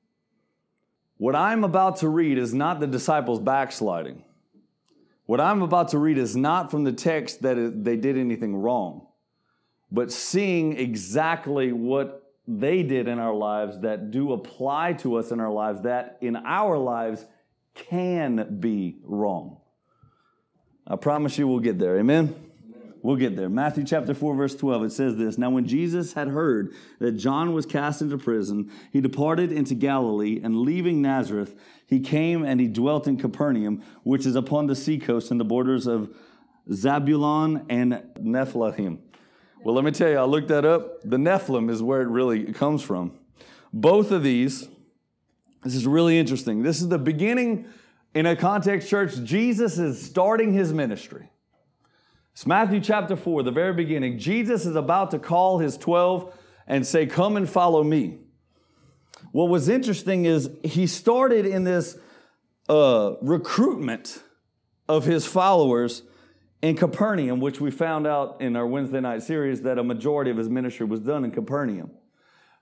What 1.16 1.36
I'm 1.36 1.64
about 1.64 1.96
to 1.96 2.08
read 2.08 2.38
is 2.38 2.54
not 2.54 2.80
the 2.80 2.86
disciples 2.86 3.40
backsliding. 3.40 4.24
What 5.26 5.40
I'm 5.40 5.62
about 5.62 5.88
to 5.88 5.98
read 5.98 6.18
is 6.18 6.34
not 6.34 6.70
from 6.70 6.84
the 6.84 6.92
text 6.92 7.42
that 7.42 7.84
they 7.84 7.96
did 7.96 8.16
anything 8.16 8.56
wrong, 8.56 9.06
but 9.92 10.10
seeing 10.10 10.78
exactly 10.78 11.72
what 11.72 12.32
they 12.48 12.82
did 12.82 13.06
in 13.06 13.18
our 13.18 13.34
lives 13.34 13.80
that 13.80 14.10
do 14.10 14.32
apply 14.32 14.94
to 14.94 15.16
us 15.16 15.30
in 15.30 15.40
our 15.40 15.52
lives 15.52 15.82
that 15.82 16.18
in 16.20 16.36
our 16.36 16.78
lives 16.78 17.24
can 17.74 18.58
be 18.58 18.96
wrong. 19.04 19.58
I 20.86 20.96
promise 20.96 21.38
you 21.38 21.46
we'll 21.46 21.60
get 21.60 21.78
there. 21.78 21.98
Amen? 21.98 22.34
We'll 23.02 23.16
get 23.16 23.36
there. 23.36 23.48
Matthew 23.48 23.84
chapter 23.84 24.12
4, 24.12 24.34
verse 24.34 24.54
12, 24.54 24.84
it 24.84 24.92
says 24.92 25.16
this 25.16 25.38
Now, 25.38 25.50
when 25.50 25.66
Jesus 25.66 26.12
had 26.12 26.28
heard 26.28 26.74
that 26.98 27.12
John 27.12 27.54
was 27.54 27.66
cast 27.66 28.02
into 28.02 28.18
prison, 28.18 28.70
he 28.92 29.00
departed 29.00 29.52
into 29.52 29.74
Galilee, 29.74 30.40
and 30.42 30.60
leaving 30.60 31.00
Nazareth, 31.00 31.54
he 31.86 32.00
came 32.00 32.44
and 32.44 32.60
he 32.60 32.68
dwelt 32.68 33.06
in 33.06 33.16
Capernaum, 33.16 33.82
which 34.02 34.26
is 34.26 34.36
upon 34.36 34.66
the 34.66 34.76
seacoast 34.76 35.30
in 35.30 35.38
the 35.38 35.44
borders 35.44 35.86
of 35.86 36.14
Zabulon 36.68 37.64
and 37.68 38.02
Nephthalim 38.18 38.98
well, 39.62 39.74
let 39.74 39.84
me 39.84 39.90
tell 39.90 40.08
you, 40.08 40.16
I 40.16 40.24
looked 40.24 40.48
that 40.48 40.64
up. 40.64 41.02
The 41.02 41.18
Nephilim 41.18 41.70
is 41.70 41.82
where 41.82 42.00
it 42.00 42.08
really 42.08 42.52
comes 42.52 42.82
from. 42.82 43.12
Both 43.72 44.10
of 44.10 44.22
these, 44.22 44.68
this 45.62 45.74
is 45.74 45.86
really 45.86 46.18
interesting. 46.18 46.62
This 46.62 46.80
is 46.80 46.88
the 46.88 46.98
beginning 46.98 47.66
in 48.14 48.24
a 48.24 48.36
context 48.36 48.88
church. 48.88 49.22
Jesus 49.22 49.78
is 49.78 50.02
starting 50.02 50.54
his 50.54 50.72
ministry. 50.72 51.30
It's 52.40 52.46
Matthew 52.46 52.80
chapter 52.80 53.16
4, 53.16 53.42
the 53.42 53.50
very 53.50 53.74
beginning. 53.74 54.18
Jesus 54.18 54.64
is 54.64 54.74
about 54.74 55.10
to 55.10 55.18
call 55.18 55.58
his 55.58 55.76
12 55.76 56.34
and 56.66 56.86
say, 56.86 57.04
Come 57.04 57.36
and 57.36 57.46
follow 57.46 57.84
me. 57.84 58.20
What 59.32 59.50
was 59.50 59.68
interesting 59.68 60.24
is 60.24 60.48
he 60.64 60.86
started 60.86 61.44
in 61.44 61.64
this 61.64 61.98
uh, 62.66 63.16
recruitment 63.20 64.22
of 64.88 65.04
his 65.04 65.26
followers 65.26 66.02
in 66.62 66.78
Capernaum, 66.78 67.40
which 67.40 67.60
we 67.60 67.70
found 67.70 68.06
out 68.06 68.40
in 68.40 68.56
our 68.56 68.66
Wednesday 68.66 69.02
night 69.02 69.22
series 69.22 69.60
that 69.60 69.76
a 69.76 69.84
majority 69.84 70.30
of 70.30 70.38
his 70.38 70.48
ministry 70.48 70.86
was 70.86 71.00
done 71.00 71.26
in 71.26 71.32
Capernaum. 71.32 71.90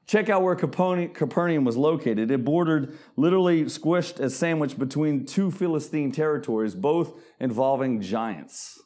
Check 0.09 0.29
out 0.29 0.43
where 0.43 0.57
Capernaum 0.57 1.65
was 1.65 1.77
located. 1.77 2.33
It 2.33 2.45
bordered, 2.45 2.99
literally 3.15 3.67
squished 3.67 4.19
as 4.19 4.35
sandwiched 4.35 4.77
between 4.77 5.25
two 5.25 5.53
Philistine 5.53 6.11
territories, 6.11 6.75
both 6.75 7.13
involving 7.39 8.01
giants. 8.01 8.81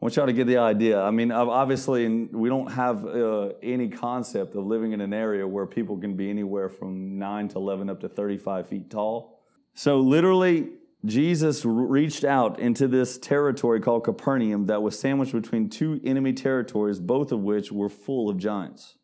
I 0.00 0.04
want 0.04 0.14
y'all 0.14 0.26
to 0.26 0.32
get 0.32 0.46
the 0.46 0.58
idea. 0.58 1.00
I 1.02 1.10
mean, 1.10 1.32
obviously, 1.32 2.06
we 2.08 2.48
don't 2.48 2.70
have 2.70 3.04
uh, 3.04 3.48
any 3.64 3.88
concept 3.88 4.54
of 4.54 4.64
living 4.64 4.92
in 4.92 5.00
an 5.00 5.12
area 5.12 5.44
where 5.44 5.66
people 5.66 5.98
can 5.98 6.14
be 6.14 6.30
anywhere 6.30 6.68
from 6.68 7.18
9 7.18 7.48
to 7.48 7.56
11 7.56 7.90
up 7.90 8.00
to 8.02 8.08
35 8.08 8.68
feet 8.68 8.90
tall. 8.90 9.40
So, 9.74 9.98
literally, 9.98 10.68
Jesus 11.04 11.64
reached 11.64 12.22
out 12.22 12.60
into 12.60 12.86
this 12.86 13.18
territory 13.18 13.80
called 13.80 14.04
Capernaum 14.04 14.66
that 14.66 14.82
was 14.82 14.96
sandwiched 14.96 15.32
between 15.32 15.68
two 15.68 16.00
enemy 16.04 16.32
territories, 16.32 17.00
both 17.00 17.32
of 17.32 17.40
which 17.40 17.72
were 17.72 17.88
full 17.88 18.30
of 18.30 18.38
giants. 18.38 18.98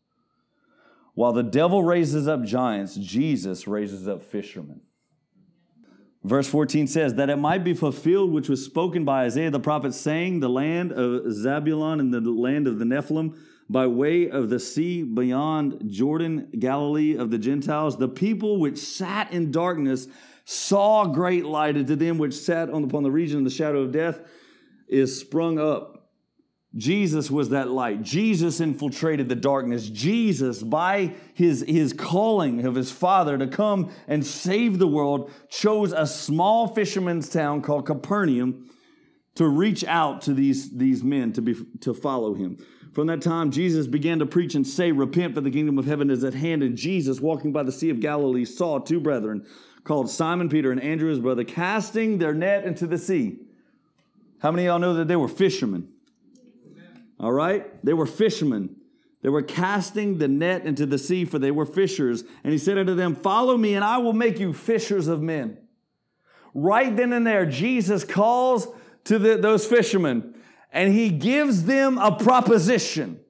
While 1.14 1.32
the 1.32 1.42
devil 1.42 1.82
raises 1.82 2.28
up 2.28 2.44
giants, 2.44 2.94
Jesus 2.94 3.66
raises 3.66 4.06
up 4.06 4.22
fishermen. 4.22 4.80
Verse 6.24 6.48
14 6.48 6.86
says, 6.86 7.14
That 7.14 7.28
it 7.28 7.36
might 7.36 7.64
be 7.64 7.74
fulfilled 7.74 8.32
which 8.32 8.48
was 8.48 8.64
spoken 8.64 9.04
by 9.04 9.24
Isaiah 9.24 9.50
the 9.50 9.60
prophet, 9.60 9.92
saying, 9.92 10.40
The 10.40 10.48
land 10.48 10.90
of 10.90 11.26
Zabulon 11.26 12.00
and 12.00 12.12
the 12.12 12.20
land 12.20 12.66
of 12.66 12.78
the 12.78 12.86
Nephilim, 12.86 13.36
by 13.68 13.86
way 13.86 14.30
of 14.30 14.50
the 14.50 14.58
sea 14.58 15.02
beyond 15.02 15.90
Jordan, 15.90 16.48
Galilee 16.58 17.16
of 17.16 17.30
the 17.30 17.38
Gentiles, 17.38 17.98
the 17.98 18.08
people 18.08 18.58
which 18.58 18.78
sat 18.78 19.32
in 19.32 19.50
darkness 19.50 20.08
saw 20.46 21.06
great 21.06 21.44
light, 21.44 21.76
and 21.76 21.86
to 21.86 21.96
them 21.96 22.18
which 22.18 22.34
sat 22.34 22.68
upon 22.68 23.02
the 23.02 23.10
region 23.10 23.38
of 23.38 23.44
the 23.44 23.50
shadow 23.50 23.80
of 23.80 23.92
death 23.92 24.20
is 24.88 25.18
sprung 25.18 25.58
up. 25.58 25.93
Jesus 26.76 27.30
was 27.30 27.50
that 27.50 27.70
light. 27.70 28.02
Jesus 28.02 28.60
infiltrated 28.60 29.28
the 29.28 29.36
darkness. 29.36 29.88
Jesus, 29.88 30.62
by 30.62 31.14
his, 31.32 31.64
his 31.68 31.92
calling 31.92 32.64
of 32.66 32.74
his 32.74 32.90
Father 32.90 33.38
to 33.38 33.46
come 33.46 33.92
and 34.08 34.26
save 34.26 34.78
the 34.78 34.88
world, 34.88 35.30
chose 35.48 35.92
a 35.92 36.06
small 36.06 36.66
fisherman's 36.66 37.28
town 37.28 37.62
called 37.62 37.86
Capernaum 37.86 38.70
to 39.36 39.46
reach 39.46 39.84
out 39.84 40.22
to 40.22 40.34
these, 40.34 40.76
these 40.76 41.04
men 41.04 41.32
to, 41.34 41.42
be, 41.42 41.54
to 41.80 41.94
follow 41.94 42.34
him. 42.34 42.58
From 42.92 43.06
that 43.08 43.22
time, 43.22 43.50
Jesus 43.50 43.86
began 43.86 44.18
to 44.20 44.26
preach 44.26 44.54
and 44.54 44.66
say, 44.66 44.92
Repent, 44.92 45.34
for 45.34 45.40
the 45.40 45.50
kingdom 45.50 45.78
of 45.78 45.86
heaven 45.86 46.10
is 46.10 46.22
at 46.22 46.34
hand. 46.34 46.62
And 46.62 46.76
Jesus, 46.76 47.20
walking 47.20 47.52
by 47.52 47.62
the 47.62 47.72
Sea 47.72 47.90
of 47.90 48.00
Galilee, 48.00 48.44
saw 48.44 48.78
two 48.78 49.00
brethren 49.00 49.46
called 49.84 50.10
Simon 50.10 50.48
Peter 50.48 50.72
and 50.72 50.82
Andrew 50.82 51.10
his 51.10 51.20
brother, 51.20 51.44
casting 51.44 52.18
their 52.18 52.34
net 52.34 52.64
into 52.64 52.86
the 52.86 52.98
sea. 52.98 53.38
How 54.40 54.50
many 54.50 54.66
of 54.66 54.72
y'all 54.72 54.78
know 54.78 54.94
that 54.94 55.08
they 55.08 55.16
were 55.16 55.28
fishermen? 55.28 55.88
All 57.18 57.32
right? 57.32 57.84
They 57.84 57.92
were 57.94 58.06
fishermen. 58.06 58.76
They 59.22 59.28
were 59.30 59.42
casting 59.42 60.18
the 60.18 60.28
net 60.28 60.66
into 60.66 60.84
the 60.84 60.98
sea, 60.98 61.24
for 61.24 61.38
they 61.38 61.50
were 61.50 61.66
fishers. 61.66 62.24
And 62.42 62.52
he 62.52 62.58
said 62.58 62.76
unto 62.76 62.94
them, 62.94 63.14
Follow 63.14 63.56
me, 63.56 63.74
and 63.74 63.84
I 63.84 63.98
will 63.98 64.12
make 64.12 64.38
you 64.38 64.52
fishers 64.52 65.08
of 65.08 65.22
men. 65.22 65.58
Right 66.52 66.94
then 66.94 67.12
and 67.12 67.26
there, 67.26 67.46
Jesus 67.46 68.04
calls 68.04 68.68
to 69.04 69.18
the, 69.18 69.36
those 69.36 69.66
fishermen 69.66 70.34
and 70.74 70.92
he 70.92 71.08
gives 71.08 71.64
them 71.64 71.96
a 71.98 72.14
proposition. 72.16 73.20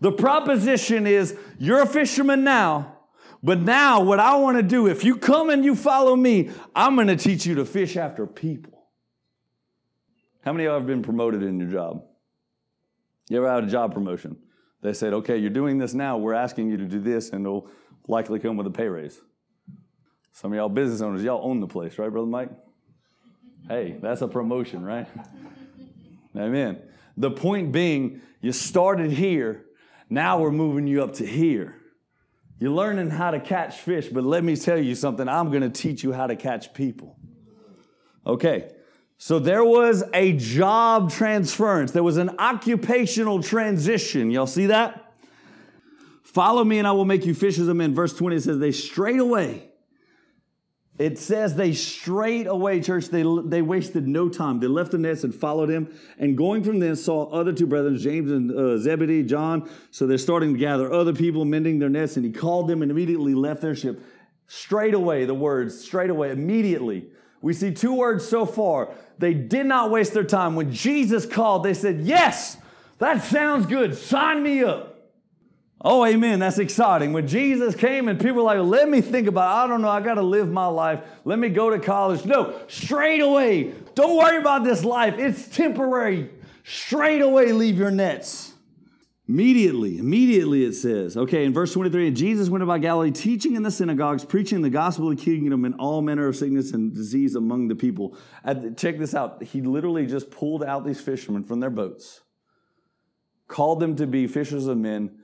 The 0.00 0.12
proposition 0.12 1.06
is, 1.06 1.36
You're 1.58 1.82
a 1.82 1.86
fisherman 1.86 2.44
now, 2.44 2.98
but 3.42 3.60
now, 3.60 4.00
what 4.00 4.20
I 4.20 4.36
want 4.36 4.56
to 4.56 4.62
do, 4.62 4.86
if 4.86 5.04
you 5.04 5.16
come 5.16 5.50
and 5.50 5.64
you 5.64 5.74
follow 5.74 6.14
me, 6.14 6.50
I'm 6.74 6.94
going 6.94 7.08
to 7.08 7.16
teach 7.16 7.44
you 7.44 7.56
to 7.56 7.64
fish 7.64 7.96
after 7.96 8.26
people. 8.26 8.86
How 10.44 10.52
many 10.52 10.64
of 10.64 10.70
you 10.70 10.74
have 10.74 10.86
been 10.86 11.02
promoted 11.02 11.42
in 11.42 11.58
your 11.58 11.68
job? 11.68 12.04
You 13.28 13.38
ever 13.38 13.50
had 13.50 13.64
a 13.64 13.66
job 13.66 13.94
promotion? 13.94 14.36
They 14.82 14.92
said, 14.92 15.12
okay, 15.12 15.36
you're 15.36 15.50
doing 15.50 15.78
this 15.78 15.94
now. 15.94 16.18
We're 16.18 16.34
asking 16.34 16.70
you 16.70 16.76
to 16.76 16.84
do 16.84 16.98
this, 17.00 17.30
and 17.30 17.46
it'll 17.46 17.68
likely 18.08 18.38
come 18.38 18.56
with 18.56 18.66
a 18.66 18.70
pay 18.70 18.88
raise. 18.88 19.20
Some 20.32 20.52
of 20.52 20.56
y'all 20.56 20.68
business 20.68 21.00
owners, 21.00 21.22
y'all 21.22 21.40
own 21.44 21.60
the 21.60 21.66
place, 21.66 21.98
right, 21.98 22.10
Brother 22.10 22.26
Mike? 22.26 22.50
Hey, 23.68 23.96
that's 24.00 24.22
a 24.22 24.28
promotion, 24.28 24.84
right? 24.84 25.06
Amen. 26.36 26.82
The 27.16 27.30
point 27.30 27.70
being, 27.70 28.22
you 28.40 28.52
started 28.52 29.12
here, 29.12 29.66
now 30.10 30.40
we're 30.40 30.50
moving 30.50 30.86
you 30.86 31.04
up 31.04 31.14
to 31.14 31.26
here. 31.26 31.76
You're 32.58 32.70
learning 32.70 33.10
how 33.10 33.30
to 33.30 33.40
catch 33.40 33.78
fish, 33.78 34.08
but 34.08 34.24
let 34.24 34.42
me 34.42 34.56
tell 34.56 34.78
you 34.78 34.94
something. 34.94 35.28
I'm 35.28 35.50
going 35.50 35.62
to 35.62 35.70
teach 35.70 36.02
you 36.02 36.12
how 36.12 36.26
to 36.26 36.36
catch 36.36 36.74
people. 36.74 37.16
Okay, 38.26 38.72
so 39.22 39.38
there 39.38 39.64
was 39.64 40.02
a 40.12 40.32
job 40.32 41.12
transference, 41.12 41.92
there 41.92 42.02
was 42.02 42.16
an 42.16 42.30
occupational 42.38 43.42
transition. 43.42 44.30
Y'all 44.30 44.46
see 44.46 44.66
that? 44.66 45.12
Follow 46.24 46.64
me 46.64 46.78
and 46.78 46.88
I 46.88 46.92
will 46.92 47.04
make 47.04 47.24
you 47.24 47.34
fishers 47.34 47.68
of 47.68 47.76
men. 47.76 47.94
Verse 47.94 48.14
20 48.14 48.40
says, 48.40 48.58
They 48.58 48.72
straight 48.72 49.20
away 49.20 49.72
it 50.98 51.18
says 51.18 51.56
they 51.56 51.72
straight 51.72 52.46
away, 52.46 52.80
church, 52.80 53.08
they, 53.08 53.24
they 53.44 53.62
wasted 53.62 54.06
no 54.06 54.28
time. 54.28 54.60
They 54.60 54.66
left 54.66 54.92
the 54.92 54.98
nets 54.98 55.24
and 55.24 55.34
followed 55.34 55.70
him. 55.70 55.92
And 56.18 56.36
going 56.36 56.62
from 56.62 56.80
thence 56.80 57.02
saw 57.02 57.30
other 57.30 57.52
two 57.52 57.66
brethren, 57.66 57.96
James 57.96 58.30
and 58.30 58.52
uh, 58.52 58.76
Zebedee, 58.78 59.22
John. 59.22 59.68
So 59.90 60.06
they're 60.06 60.18
starting 60.18 60.52
to 60.52 60.58
gather 60.58 60.92
other 60.92 61.14
people, 61.14 61.44
mending 61.46 61.78
their 61.78 61.88
nets. 61.88 62.16
And 62.16 62.24
he 62.24 62.30
called 62.30 62.68
them 62.68 62.82
and 62.82 62.90
immediately 62.90 63.34
left 63.34 63.62
their 63.62 63.74
ship. 63.74 64.00
Straight 64.46 64.92
away, 64.92 65.24
the 65.24 65.34
words, 65.34 65.82
straight 65.82 66.10
away, 66.10 66.30
immediately. 66.30 67.08
We 67.42 67.52
see 67.52 67.72
two 67.74 67.94
words 67.94 68.26
so 68.26 68.46
far. 68.46 68.88
They 69.18 69.34
did 69.34 69.66
not 69.66 69.90
waste 69.90 70.14
their 70.14 70.24
time. 70.24 70.54
When 70.54 70.72
Jesus 70.72 71.26
called, 71.26 71.64
they 71.64 71.74
said, 71.74 72.00
Yes, 72.00 72.56
that 72.98 73.22
sounds 73.24 73.66
good. 73.66 73.96
Sign 73.96 74.42
me 74.42 74.64
up. 74.64 74.92
Oh, 75.84 76.06
amen. 76.06 76.38
That's 76.38 76.58
exciting. 76.58 77.12
When 77.12 77.26
Jesus 77.26 77.74
came 77.74 78.06
and 78.06 78.18
people 78.18 78.36
were 78.36 78.42
like, 78.42 78.60
let 78.60 78.88
me 78.88 79.00
think 79.00 79.26
about 79.26 79.50
it. 79.50 79.64
I 79.64 79.66
don't 79.66 79.82
know. 79.82 79.88
I 79.88 80.00
got 80.00 80.14
to 80.14 80.22
live 80.22 80.48
my 80.48 80.66
life. 80.66 81.00
Let 81.24 81.40
me 81.40 81.48
go 81.48 81.70
to 81.70 81.80
college. 81.80 82.24
No, 82.24 82.56
straight 82.68 83.20
away. 83.20 83.72
Don't 83.96 84.16
worry 84.16 84.36
about 84.36 84.62
this 84.62 84.84
life. 84.84 85.18
It's 85.18 85.48
temporary. 85.48 86.30
Straight 86.62 87.20
away, 87.20 87.50
leave 87.50 87.76
your 87.76 87.90
nets. 87.90 88.51
Immediately, 89.32 89.96
immediately 89.96 90.62
it 90.66 90.74
says. 90.74 91.16
Okay, 91.16 91.46
in 91.46 91.54
verse 91.54 91.72
23, 91.72 92.08
and 92.08 92.14
Jesus 92.14 92.50
went 92.50 92.62
about 92.62 92.82
Galilee, 92.82 93.10
teaching 93.10 93.54
in 93.54 93.62
the 93.62 93.70
synagogues, 93.70 94.26
preaching 94.26 94.60
the 94.60 94.68
gospel 94.68 95.10
of 95.10 95.16
the 95.16 95.24
kingdom 95.24 95.64
and 95.64 95.74
all 95.76 96.02
manner 96.02 96.26
of 96.26 96.36
sickness 96.36 96.72
and 96.72 96.94
disease 96.94 97.34
among 97.34 97.68
the 97.68 97.74
people. 97.74 98.14
check 98.76 98.98
this 98.98 99.14
out. 99.14 99.42
He 99.42 99.62
literally 99.62 100.04
just 100.04 100.30
pulled 100.30 100.62
out 100.62 100.84
these 100.84 101.00
fishermen 101.00 101.44
from 101.44 101.60
their 101.60 101.70
boats, 101.70 102.20
called 103.48 103.80
them 103.80 103.96
to 103.96 104.06
be 104.06 104.26
fishers 104.26 104.66
of 104.66 104.76
men 104.76 105.22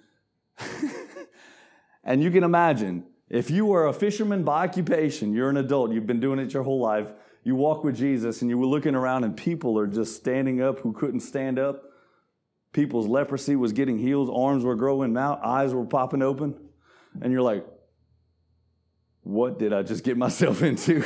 and 2.03 2.23
you 2.23 2.31
can 2.31 2.45
imagine 2.45 3.05
if 3.29 3.51
you 3.51 3.67
were 3.67 3.89
a 3.89 3.93
fisherman 3.93 4.43
by 4.43 4.65
occupation, 4.65 5.35
you're 5.35 5.51
an 5.51 5.59
adult, 5.59 5.93
you've 5.93 6.07
been 6.07 6.19
doing 6.19 6.39
it 6.39 6.55
your 6.55 6.63
whole 6.63 6.81
life, 6.81 7.09
you 7.45 7.55
walk 7.55 7.85
with 7.85 7.95
Jesus 7.95 8.41
and 8.41 8.51
you 8.51 8.57
were 8.57 8.65
looking 8.65 8.95
around 8.95 9.25
and 9.25 9.37
people 9.37 9.79
are 9.79 9.87
just 9.87 10.17
standing 10.17 10.63
up 10.63 10.79
who 10.81 10.95
couldn't 10.95 11.21
stand 11.21 11.59
up. 11.59 11.88
People's 12.73 13.07
leprosy 13.07 13.57
was 13.57 13.73
getting 13.73 13.99
healed, 13.99 14.31
arms 14.33 14.65
were 14.65 14.77
growing 14.77 15.17
out, 15.17 15.41
eyes 15.43 15.73
were 15.75 15.85
popping 15.85 16.23
open. 16.23 16.55
And 17.21 17.33
you're 17.33 17.43
like, 17.43 17.67
what 19.23 19.59
did 19.59 19.73
I 19.73 19.83
just 19.83 20.05
get 20.05 20.17
myself 20.17 20.63
into? 20.71 21.05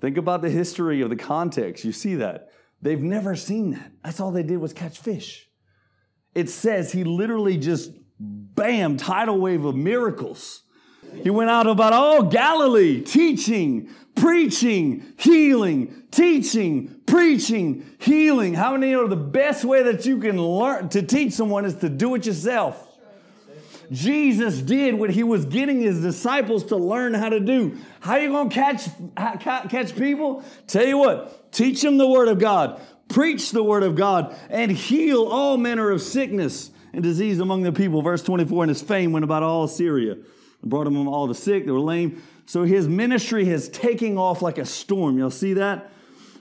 Think 0.00 0.16
about 0.16 0.42
the 0.42 0.50
history 0.50 1.00
of 1.00 1.10
the 1.10 1.16
context. 1.16 1.84
You 1.84 1.92
see 1.92 2.16
that. 2.16 2.50
They've 2.80 3.02
never 3.02 3.34
seen 3.34 3.72
that. 3.72 3.92
That's 4.04 4.20
all 4.20 4.30
they 4.30 4.44
did 4.44 4.58
was 4.58 4.72
catch 4.72 4.98
fish. 4.98 5.48
It 6.34 6.48
says 6.48 6.92
he 6.92 7.02
literally 7.02 7.56
just 7.56 7.90
bam, 8.20 8.96
tidal 8.96 9.40
wave 9.40 9.64
of 9.64 9.74
miracles. 9.74 10.62
He 11.22 11.30
went 11.30 11.50
out 11.50 11.66
about 11.66 11.92
all 11.92 12.24
Galilee, 12.24 13.00
teaching, 13.00 13.88
preaching, 14.14 15.14
healing, 15.18 16.04
teaching, 16.10 16.97
preaching, 17.08 17.88
healing. 17.98 18.54
How 18.54 18.72
many 18.72 18.92
know 18.92 19.06
the 19.06 19.16
best 19.16 19.64
way 19.64 19.82
that 19.84 20.06
you 20.06 20.18
can 20.18 20.40
learn 20.40 20.88
to 20.90 21.02
teach 21.02 21.32
someone 21.32 21.64
is 21.64 21.76
to 21.76 21.88
do 21.88 22.14
it 22.14 22.26
yourself? 22.26 22.84
Jesus 23.90 24.58
did 24.58 24.94
what 24.94 25.08
he 25.10 25.22
was 25.22 25.46
getting 25.46 25.80
his 25.80 26.02
disciples 26.02 26.64
to 26.66 26.76
learn 26.76 27.14
how 27.14 27.30
to 27.30 27.40
do. 27.40 27.78
How 28.00 28.16
you 28.16 28.28
going 28.28 28.50
to 28.50 28.54
catch, 28.54 28.88
catch 29.70 29.96
people? 29.96 30.44
Tell 30.66 30.86
you 30.86 30.98
what, 30.98 31.52
teach 31.52 31.80
them 31.80 31.96
the 31.96 32.06
word 32.06 32.28
of 32.28 32.38
God, 32.38 32.80
preach 33.08 33.50
the 33.50 33.62
word 33.62 33.82
of 33.82 33.96
God, 33.96 34.36
and 34.50 34.70
heal 34.70 35.24
all 35.24 35.56
manner 35.56 35.90
of 35.90 36.02
sickness 36.02 36.70
and 36.92 37.02
disease 37.02 37.40
among 37.40 37.62
the 37.62 37.72
people. 37.72 38.02
Verse 38.02 38.22
24, 38.22 38.64
and 38.64 38.68
his 38.68 38.82
fame 38.82 39.12
went 39.12 39.24
about 39.24 39.42
all 39.42 39.66
Syria. 39.66 40.12
And 40.12 40.70
Brought 40.70 40.86
him 40.86 41.08
all 41.08 41.26
the 41.26 41.34
sick, 41.34 41.64
they 41.64 41.72
were 41.72 41.80
lame. 41.80 42.22
So 42.44 42.64
his 42.64 42.86
ministry 42.88 43.48
is 43.48 43.70
taking 43.70 44.18
off 44.18 44.42
like 44.42 44.58
a 44.58 44.66
storm. 44.66 45.18
Y'all 45.18 45.30
see 45.30 45.54
that? 45.54 45.92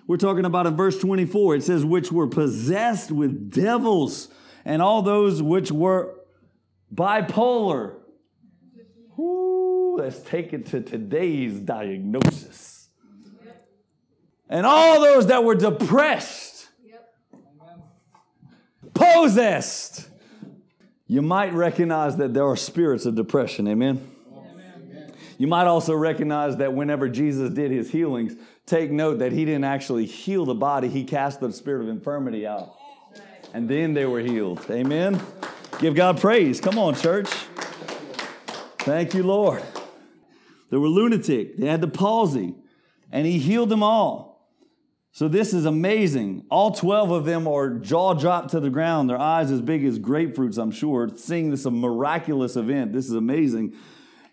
We're 0.07 0.17
talking 0.17 0.45
about 0.45 0.65
in 0.65 0.77
verse 0.77 0.97
24. 0.97 1.55
It 1.55 1.63
says, 1.63 1.83
which 1.83 2.11
were 2.11 2.27
possessed 2.27 3.11
with 3.11 3.51
devils, 3.51 4.29
and 4.63 4.81
all 4.81 5.01
those 5.01 5.43
which 5.43 5.69
were 5.69 6.15
bipolar. 6.93 7.95
Ooh, 9.19 9.97
let's 9.99 10.19
take 10.21 10.53
it 10.53 10.67
to 10.67 10.81
today's 10.81 11.59
diagnosis. 11.59 12.87
And 14.49 14.65
all 14.65 15.01
those 15.01 15.27
that 15.27 15.43
were 15.43 15.55
depressed, 15.55 16.69
possessed, 18.93 20.07
you 21.05 21.21
might 21.21 21.53
recognize 21.53 22.15
that 22.17 22.33
there 22.33 22.45
are 22.45 22.55
spirits 22.55 23.05
of 23.05 23.15
depression. 23.15 23.67
Amen? 23.67 24.09
Amen. 24.33 25.11
You 25.37 25.47
might 25.47 25.65
also 25.65 25.93
recognize 25.93 26.57
that 26.57 26.73
whenever 26.73 27.09
Jesus 27.09 27.49
did 27.53 27.71
his 27.71 27.91
healings, 27.91 28.35
take 28.67 28.91
note 28.91 29.19
that 29.19 29.31
he 29.31 29.45
didn't 29.45 29.63
actually 29.63 30.05
heal 30.05 30.45
the 30.45 30.53
body, 30.53 30.89
he 30.89 31.03
cast 31.03 31.39
the 31.39 31.51
spirit 31.51 31.81
of 31.81 31.89
infirmity 31.89 32.45
out. 32.45 32.75
And 33.53 33.67
then 33.67 33.93
they 33.93 34.05
were 34.05 34.19
healed. 34.19 34.63
Amen? 34.69 35.19
Give 35.79 35.95
God 35.95 36.19
praise. 36.19 36.61
Come 36.61 36.77
on, 36.77 36.93
church. 36.93 37.29
Thank 38.79 39.13
you, 39.13 39.23
Lord. 39.23 39.63
They 40.69 40.77
were 40.77 40.89
lunatic, 40.89 41.57
they 41.57 41.67
had 41.67 41.79
the 41.79 41.87
palsy, 41.87 42.53
and 43.09 43.25
he 43.25 43.39
healed 43.39 43.69
them 43.69 43.83
all. 43.83 44.27
So 45.13 45.27
this 45.27 45.53
is 45.53 45.65
amazing. 45.65 46.45
All 46.51 46.71
12 46.71 47.09
of 47.09 47.25
them 47.25 47.47
are 47.47 47.69
jaw 47.69 48.13
dropped 48.13 48.49
to 48.49 48.59
the 48.59 48.69
ground, 48.69 49.09
their 49.09 49.19
eyes 49.19 49.49
as 49.49 49.61
big 49.61 49.85
as 49.85 49.97
grapefruits, 49.97 50.57
I'm 50.57 50.71
sure, 50.71 51.09
seeing 51.15 51.51
this 51.51 51.65
a 51.65 51.71
miraculous 51.71 52.57
event. 52.57 52.91
This 52.91 53.05
is 53.05 53.13
amazing. 53.13 53.73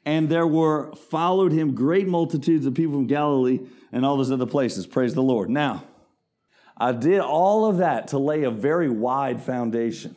And 0.07 0.29
there 0.29 0.47
were 0.47 0.95
followed 1.11 1.53
him 1.53 1.75
great 1.75 2.07
multitudes 2.07 2.67
of 2.67 2.75
people 2.75 2.95
from 2.95 3.07
Galilee 3.07 3.61
and 3.93 4.05
all 4.05 4.17
those 4.17 4.31
other 4.31 4.47
places. 4.47 4.87
Praise 4.87 5.15
the 5.15 5.23
Lord. 5.23 5.49
Now, 5.49 5.85
I 6.77 6.93
did 6.93 7.21
all 7.21 7.67
of 7.67 7.79
that 7.79 8.09
to 8.09 8.19
lay 8.19 8.43
a 8.43 8.51
very 8.51 8.91
wide 8.91 9.41
foundation. 9.41 10.17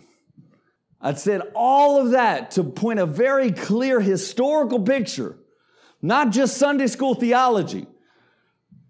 I 0.99 1.13
said 1.13 1.41
all 1.53 2.01
of 2.01 2.11
that 2.11 2.51
to 2.51 2.63
point 2.63 2.99
a 2.99 3.05
very 3.05 3.51
clear 3.51 4.01
historical 4.01 4.81
picture, 4.81 5.37
not 6.01 6.31
just 6.31 6.57
Sunday 6.57 6.87
school 6.87 7.13
theology 7.13 7.87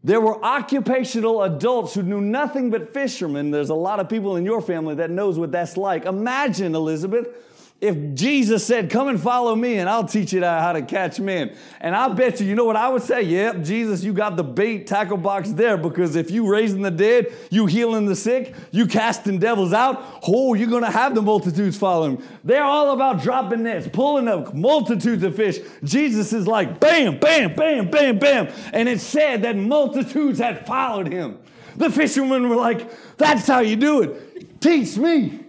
there 0.08 0.22
were 0.22 0.42
occupational 0.42 1.44
adults 1.44 1.94
who 1.94 2.02
knew 2.02 2.22
nothing 2.22 2.70
but 2.70 2.94
fishermen. 2.94 3.52
There's 3.52 3.70
a 3.70 3.76
lot 3.76 4.00
of 4.00 4.08
people 4.08 4.38
in 4.38 4.46
your 4.46 4.62
family 4.62 4.96
that 4.96 5.10
knows 5.10 5.38
what 5.38 5.52
that's 5.52 5.76
like. 5.76 6.06
Imagine, 6.06 6.76
Elizabeth, 6.76 7.28
if 7.80 8.16
Jesus 8.16 8.66
said, 8.66 8.90
Come 8.90 9.08
and 9.08 9.22
follow 9.22 9.56
me, 9.56 9.78
and 9.78 9.88
I'll 9.88 10.08
teach 10.08 10.34
you 10.34 10.44
how 10.44 10.74
to 10.74 10.82
catch 10.82 11.20
men. 11.20 11.56
And 11.80 11.96
I 11.96 12.08
bet 12.10 12.42
you, 12.42 12.48
you 12.48 12.56
know 12.56 12.66
what 12.66 12.76
I 12.76 12.90
would 12.90 13.04
say? 13.04 13.22
Yep, 13.22 13.64
Jesus, 13.64 14.04
you 14.04 14.14
got 14.14 14.36
the 14.36 14.44
bait 14.44 14.88
tackle 14.88 15.18
box 15.18 15.52
there 15.52 15.78
because 15.78 16.16
if 16.16 16.32
you 16.32 16.50
raising 16.50 16.82
the 16.82 16.90
dead, 16.90 17.32
you 17.52 17.68
healing 17.68 18.06
the 18.06 18.16
sick, 18.16 18.56
you 18.72 18.88
casting 18.88 19.38
devils 19.38 19.74
out, 19.74 20.04
oh, 20.28 20.56
you're 20.56 20.70
going 20.70 20.84
to 20.84 20.90
have 20.90 21.14
the 21.14 21.22
multitudes 21.22 21.78
following. 21.78 22.22
They're 22.44 22.64
all 22.64 22.94
about 22.94 23.22
dropping 23.22 23.64
nets, 23.64 23.88
pulling 23.92 24.28
up 24.28 24.56
multitudes 24.56 25.22
of 25.22 25.36
fish. 25.36 25.60
Jesus 25.84 26.34
is 26.34 26.48
like, 26.48 26.80
bam, 26.80 27.20
bam, 27.20 27.54
bam, 27.54 27.92
bam, 27.92 28.18
bam. 28.18 28.52
And 28.74 28.90
it 28.90 29.02
said 29.02 29.44
that 29.44 29.56
multitudes 29.56 30.40
had 30.40 30.66
followed 30.66 31.12
him. 31.12 31.38
The 31.76 31.92
fishermen 31.92 32.50
were 32.50 32.56
like, 32.56 32.90
That's 33.18 33.46
how 33.46 33.60
you 33.60 33.76
do 33.76 34.02
it. 34.02 34.60
Teach 34.60 34.98
me. 34.98 35.44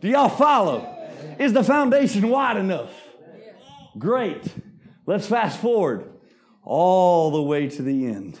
Do 0.00 0.08
y'all 0.08 0.28
follow? 0.28 0.91
Is 1.38 1.52
the 1.52 1.64
foundation 1.64 2.28
wide 2.28 2.56
enough? 2.56 2.92
Great. 3.98 4.42
Let's 5.06 5.26
fast 5.26 5.60
forward 5.60 6.10
all 6.62 7.30
the 7.30 7.42
way 7.42 7.68
to 7.68 7.82
the 7.82 8.06
end. 8.06 8.38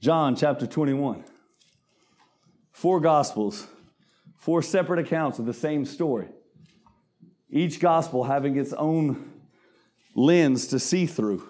John 0.00 0.36
chapter 0.36 0.66
21. 0.66 1.24
Four 2.72 3.00
gospels, 3.00 3.66
four 4.36 4.62
separate 4.62 5.00
accounts 5.00 5.38
of 5.38 5.46
the 5.46 5.54
same 5.54 5.84
story. 5.84 6.28
Each 7.50 7.80
gospel 7.80 8.24
having 8.24 8.56
its 8.56 8.72
own 8.72 9.32
lens 10.14 10.68
to 10.68 10.78
see 10.78 11.06
through 11.06 11.48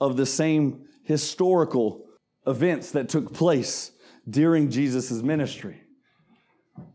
of 0.00 0.16
the 0.16 0.26
same 0.26 0.86
historical 1.02 2.04
events 2.46 2.92
that 2.92 3.08
took 3.08 3.32
place 3.32 3.92
during 4.28 4.70
Jesus' 4.70 5.22
ministry. 5.22 5.82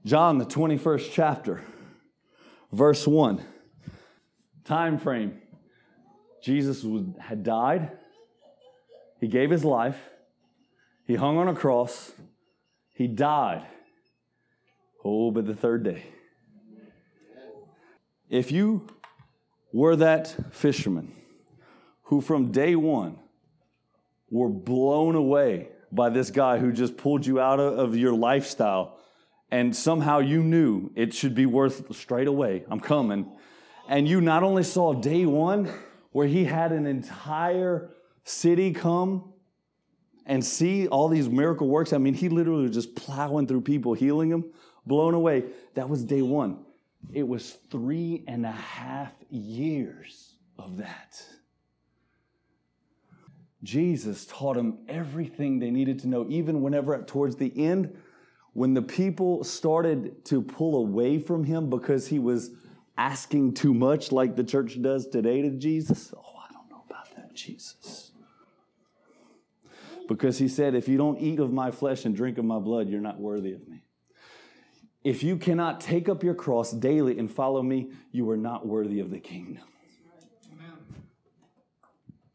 John, 0.06 0.38
the 0.38 0.46
21st 0.46 1.10
chapter, 1.12 1.62
verse 2.74 3.08
1. 3.08 3.42
Time 4.66 4.98
frame. 4.98 5.40
Jesus 6.42 6.86
had 7.20 7.44
died. 7.44 7.92
He 9.20 9.28
gave 9.28 9.50
his 9.50 9.64
life. 9.64 9.98
He 11.06 11.16
hung 11.16 11.38
on 11.38 11.48
a 11.48 11.56
cross. 11.56 12.12
He 12.94 13.08
died. 13.08 13.66
Oh, 15.06 15.32
but 15.32 15.46
the 15.46 15.56
third 15.56 15.84
day. 15.84 16.04
If 18.30 18.52
you 18.52 18.88
were 19.72 19.96
that 19.98 20.36
fisherman 20.52 21.14
who 22.04 22.22
from 22.22 22.52
day 22.52 22.76
one 22.76 23.20
were 24.30 24.50
blown 24.50 25.16
away 25.16 25.70
by 25.92 26.10
this 26.10 26.32
guy 26.32 26.58
who 26.58 26.72
just 26.72 26.98
pulled 26.98 27.26
you 27.26 27.40
out 27.40 27.60
of 27.60 27.96
your 27.96 28.14
lifestyle 28.14 28.98
and 29.54 29.76
somehow 29.76 30.18
you 30.18 30.42
knew 30.42 30.90
it 30.96 31.14
should 31.14 31.36
be 31.36 31.46
worth 31.46 31.96
straight 31.96 32.26
away, 32.26 32.66
I'm 32.72 32.80
coming. 32.80 33.32
And 33.88 34.08
you 34.08 34.20
not 34.20 34.42
only 34.42 34.64
saw 34.64 34.94
day 34.94 35.28
one 35.28 35.72
where 36.12 36.26
he 36.26 36.44
had 36.44 36.72
an 36.72 36.88
entire 36.88 37.92
city 38.24 38.74
come 38.74 39.32
and 40.26 40.44
see 40.44 40.88
all 40.88 41.08
these 41.08 41.30
miracle 41.30 41.68
works. 41.68 41.94
I 41.94 42.00
mean, 42.00 42.16
he 42.16 42.30
literally 42.30 42.64
was 42.64 42.74
just 42.74 42.96
plowing 42.96 43.46
through 43.46 43.62
people, 43.62 43.94
healing 43.94 44.30
them, 44.30 44.52
blown 44.88 45.14
away. 45.14 45.44
That 45.76 45.88
was 45.88 46.04
day 46.04 46.24
one. 46.24 46.66
It 47.12 47.28
was 47.28 47.52
three 47.70 48.24
and 48.28 48.48
a 48.48 48.52
half 48.52 49.14
years 49.30 50.34
of 50.58 50.78
that. 50.78 51.24
Jesus 53.62 54.26
taught 54.26 54.56
them 54.56 54.80
everything 54.90 55.60
they 55.60 55.70
needed 55.70 56.00
to 56.00 56.08
know, 56.08 56.26
even 56.28 56.64
whenever 56.64 57.00
towards 57.04 57.36
the 57.36 57.54
end, 57.56 57.96
when 58.54 58.74
the 58.74 58.82
people 58.82 59.44
started 59.44 60.24
to 60.26 60.42
pull 60.42 60.76
away 60.76 61.20
from 61.20 61.44
him 61.44 61.70
because 61.70 62.08
he 62.08 62.20
was 62.20 62.52
asking 62.98 63.56
too 63.56 63.74
much, 63.74 64.12
like 64.12 64.36
the 64.36 64.44
church 64.44 64.80
does 64.82 65.08
today 65.08 65.42
to 65.42 65.50
Jesus. 65.50 66.14
Oh, 66.16 66.36
I 66.38 66.54
don't 66.54 66.70
know 66.70 66.84
about 66.88 67.16
that, 67.16 67.34
Jesus. 67.34 68.12
Because 70.08 70.38
he 70.38 70.48
said, 70.48 70.76
If 70.76 70.88
you 70.88 70.98
don't 70.98 71.20
eat 71.20 71.40
of 71.40 71.52
my 71.52 71.72
flesh 71.72 72.06
and 72.06 72.16
drink 72.16 72.38
of 72.38 72.46
my 72.46 72.60
blood, 72.60 72.90
you're 72.90 73.02
not 73.02 73.20
worthy 73.20 73.54
of 73.54 73.68
me. 73.68 73.84
If 75.04 75.24
you 75.24 75.38
cannot 75.38 75.82
take 75.82 76.08
up 76.08 76.24
your 76.24 76.36
cross 76.36 76.72
daily 76.72 77.18
and 77.20 77.30
follow 77.30 77.62
me, 77.62 77.92
you 78.12 78.30
are 78.30 78.38
not 78.38 78.66
worthy 78.66 79.00
of 79.00 79.10
the 79.10 79.20
kingdom. 79.20 79.64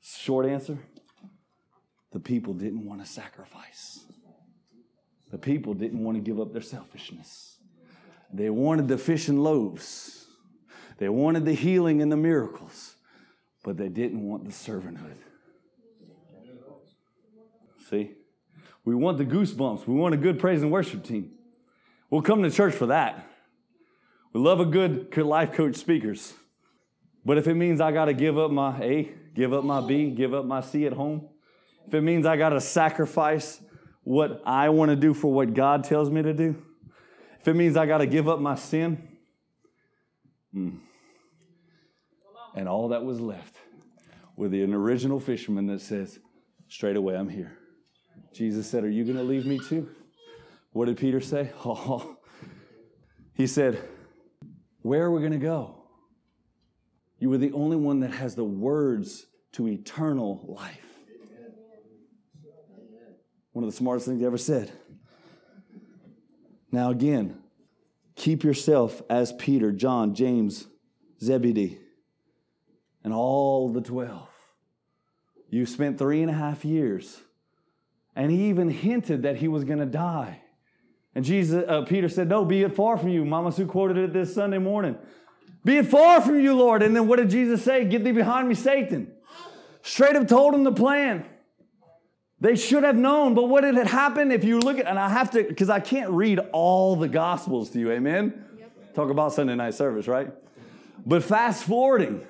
Short 0.02 0.46
answer 0.46 0.78
the 2.12 2.20
people 2.20 2.54
didn't 2.54 2.85
want 2.85 3.04
to 3.04 3.07
sacrifice. 3.07 4.00
The 5.30 5.38
people 5.38 5.74
didn't 5.74 6.02
want 6.02 6.16
to 6.16 6.22
give 6.22 6.40
up 6.40 6.52
their 6.52 6.62
selfishness. 6.62 7.56
They 8.32 8.50
wanted 8.50 8.88
the 8.88 8.98
fish 8.98 9.28
and 9.28 9.42
loaves. 9.42 10.26
They 10.98 11.08
wanted 11.08 11.44
the 11.44 11.52
healing 11.52 12.02
and 12.02 12.10
the 12.10 12.16
miracles, 12.16 12.96
but 13.62 13.76
they 13.76 13.88
didn't 13.88 14.22
want 14.22 14.44
the 14.44 14.50
servanthood. 14.50 15.16
See? 17.88 18.12
We 18.84 18.94
want 18.94 19.18
the 19.18 19.24
goosebumps. 19.24 19.86
We 19.86 19.94
want 19.94 20.14
a 20.14 20.18
good 20.18 20.38
praise 20.38 20.62
and 20.62 20.70
worship 20.70 21.04
team. 21.04 21.32
We'll 22.10 22.22
come 22.22 22.42
to 22.42 22.50
church 22.50 22.74
for 22.74 22.86
that. 22.86 23.26
We 24.32 24.40
love 24.40 24.60
a 24.60 24.64
good 24.64 25.16
life 25.16 25.52
coach 25.52 25.76
speakers. 25.76 26.34
But 27.24 27.38
if 27.38 27.46
it 27.46 27.54
means 27.54 27.80
I 27.80 27.92
got 27.92 28.06
to 28.06 28.14
give 28.14 28.38
up 28.38 28.50
my 28.50 28.80
A, 28.80 29.12
give 29.34 29.52
up 29.52 29.64
my 29.64 29.80
B, 29.80 30.10
give 30.10 30.34
up 30.34 30.44
my 30.44 30.60
C 30.60 30.86
at 30.86 30.92
home, 30.92 31.28
if 31.86 31.94
it 31.94 32.00
means 32.00 32.26
I 32.26 32.36
got 32.36 32.50
to 32.50 32.60
sacrifice 32.60 33.60
what 34.09 34.40
I 34.47 34.71
want 34.71 34.88
to 34.88 34.97
do 34.97 35.12
for 35.12 35.31
what 35.31 35.53
God 35.53 35.85
tells 35.85 36.09
me 36.09 36.23
to 36.23 36.33
do, 36.33 36.57
if 37.40 37.47
it 37.47 37.53
means 37.53 37.77
I 37.77 37.85
got 37.85 37.99
to 37.99 38.07
give 38.07 38.27
up 38.27 38.40
my 38.40 38.55
sin, 38.55 39.07
hmm. 40.51 40.77
and 42.55 42.66
all 42.66 42.88
that 42.88 43.05
was 43.05 43.21
left 43.21 43.57
with 44.35 44.55
an 44.55 44.73
original 44.73 45.21
fisherman 45.21 45.66
that 45.66 45.83
says, 45.83 46.21
straight 46.68 46.97
away, 46.97 47.16
I'm 47.18 47.29
here. 47.29 47.59
Jesus 48.33 48.66
said, 48.66 48.83
Are 48.83 48.88
you 48.88 49.05
going 49.05 49.18
to 49.18 49.23
leave 49.23 49.44
me 49.44 49.59
too? 49.59 49.90
What 50.73 50.87
did 50.87 50.97
Peter 50.97 51.21
say? 51.21 51.53
Oh, 51.66 52.16
he 53.35 53.47
said, 53.47 53.79
Where 54.81 55.03
are 55.03 55.11
we 55.11 55.21
going 55.21 55.33
to 55.33 55.38
go? 55.38 55.83
You 57.18 57.31
are 57.35 57.38
the 57.38 57.53
only 57.53 57.77
one 57.77 58.01
that 58.01 58.12
has 58.12 58.37
the 58.37 58.44
words 58.44 59.27
to 59.53 59.68
eternal 59.68 60.47
life. 60.49 60.88
One 63.59 63.64
of 63.64 63.73
the 63.73 63.77
smartest 63.77 64.07
things 64.07 64.21
he 64.21 64.25
ever 64.25 64.38
said. 64.38 64.71
Now, 66.71 66.90
again, 66.90 67.38
keep 68.14 68.44
yourself 68.44 69.03
as 69.11 69.33
Peter, 69.33 69.73
John, 69.73 70.14
James, 70.14 70.68
Zebedee, 71.21 71.81
and 73.03 73.12
all 73.12 73.68
the 73.68 73.81
12. 73.81 74.29
You 75.51 75.66
spent 75.66 75.99
three 75.99 76.23
and 76.23 76.31
a 76.31 76.35
half 76.35 76.64
years 76.64 77.21
and 78.14 78.31
he 78.31 78.49
even 78.49 78.68
hinted 78.68 79.25
that 79.25 79.38
he 79.38 79.49
was 79.49 79.64
going 79.64 79.81
to 79.81 79.87
die. 79.87 80.40
And 81.16 81.25
Jesus, 81.25 81.64
uh, 81.66 81.83
Peter 81.83 82.09
said, 82.09 82.29
No, 82.29 82.44
be 82.44 82.62
it 82.62 82.77
far 82.77 82.97
from 82.97 83.09
you. 83.09 83.25
Mama 83.25 83.51
Sue 83.51 83.66
quoted 83.66 83.97
it 83.97 84.12
this 84.12 84.33
Sunday 84.33 84.59
morning. 84.59 84.97
Be 85.64 85.79
it 85.79 85.87
far 85.87 86.21
from 86.21 86.38
you, 86.38 86.55
Lord. 86.55 86.85
And 86.85 86.94
then 86.94 87.09
what 87.09 87.16
did 87.16 87.31
Jesus 87.31 87.64
say? 87.64 87.85
Get 87.87 88.05
thee 88.05 88.12
behind 88.12 88.49
me, 88.49 88.55
Satan. 88.55 89.11
Straight 89.83 90.14
up 90.14 90.29
told 90.29 90.55
him 90.55 90.62
the 90.62 90.71
plan. 90.71 91.27
They 92.40 92.55
should 92.55 92.85
have 92.85 92.96
known, 92.96 93.35
but 93.35 93.48
what 93.48 93.64
had 93.64 93.77
happened 93.88 94.33
if 94.33 94.44
you 94.44 94.61
look 94.61 94.79
at, 94.79 94.87
and 94.87 94.98
I 94.98 95.09
have 95.09 95.31
to, 95.33 95.42
because 95.42 95.70
I 95.70 95.81
can't 95.81 96.11
read 96.11 96.38
all 96.53 96.94
the 96.94 97.09
Gospels 97.09 97.70
to 97.70 97.81
you, 97.81 97.90
amen? 97.90 98.44
Yep. 98.59 98.94
Talk 98.94 99.11
about 99.11 99.33
Sunday 99.33 99.57
night 99.57 99.74
service, 99.74 100.07
right? 100.07 100.33
But 101.05 101.24
fast 101.24 101.64
forwarding, 101.64 102.24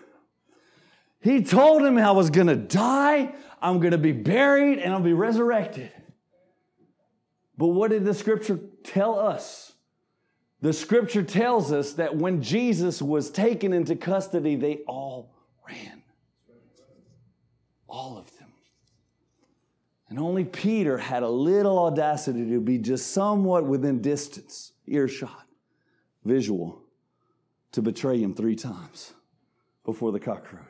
he 1.20 1.42
told 1.42 1.82
him 1.82 1.98
I 1.98 2.12
was 2.12 2.30
gonna 2.30 2.56
die, 2.56 3.34
I'm 3.60 3.80
going 3.80 3.92
to 3.92 3.98
be 3.98 4.12
buried 4.12 4.78
and 4.78 4.92
I'll 4.92 5.00
be 5.00 5.12
resurrected. 5.12 5.90
But 7.56 7.68
what 7.68 7.90
did 7.90 8.04
the 8.04 8.14
scripture 8.14 8.60
tell 8.84 9.18
us? 9.18 9.72
The 10.60 10.72
scripture 10.72 11.22
tells 11.22 11.72
us 11.72 11.94
that 11.94 12.16
when 12.16 12.42
Jesus 12.42 13.02
was 13.02 13.30
taken 13.30 13.72
into 13.72 13.96
custody, 13.96 14.56
they 14.56 14.78
all 14.86 15.34
ran. 15.68 16.02
All 17.88 18.18
of 18.18 18.26
them. 18.37 18.37
And 20.08 20.18
only 20.18 20.44
Peter 20.44 20.96
had 20.96 21.22
a 21.22 21.28
little 21.28 21.78
audacity 21.78 22.48
to 22.48 22.60
be 22.60 22.78
just 22.78 23.12
somewhat 23.12 23.66
within 23.66 24.00
distance, 24.00 24.72
earshot, 24.86 25.46
visual, 26.24 26.82
to 27.72 27.82
betray 27.82 28.18
him 28.18 28.34
three 28.34 28.56
times 28.56 29.12
before 29.84 30.12
the 30.12 30.20
cock 30.20 30.44
crowed. 30.44 30.64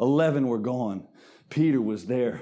Eleven 0.00 0.48
were 0.48 0.58
gone. 0.58 1.06
Peter 1.50 1.80
was 1.80 2.06
there. 2.06 2.40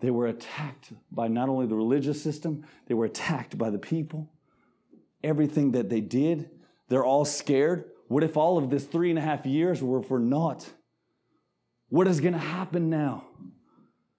They 0.00 0.10
were 0.10 0.26
attacked 0.26 0.92
by 1.10 1.28
not 1.28 1.48
only 1.48 1.66
the 1.66 1.74
religious 1.74 2.22
system, 2.22 2.64
they 2.86 2.94
were 2.94 3.04
attacked 3.04 3.56
by 3.58 3.70
the 3.70 3.78
people. 3.78 4.30
Everything 5.22 5.72
that 5.72 5.88
they 5.88 6.00
did, 6.00 6.50
they're 6.88 7.04
all 7.04 7.24
scared. 7.24 7.84
What 8.08 8.24
if 8.24 8.36
all 8.36 8.58
of 8.58 8.70
this 8.70 8.84
three 8.84 9.10
and 9.10 9.18
a 9.18 9.22
half 9.22 9.44
years 9.44 9.82
were 9.82 10.02
for 10.02 10.18
naught? 10.18 10.68
What 11.88 12.08
is 12.08 12.20
going 12.20 12.34
to 12.34 12.38
happen 12.38 12.88
now? 12.90 13.24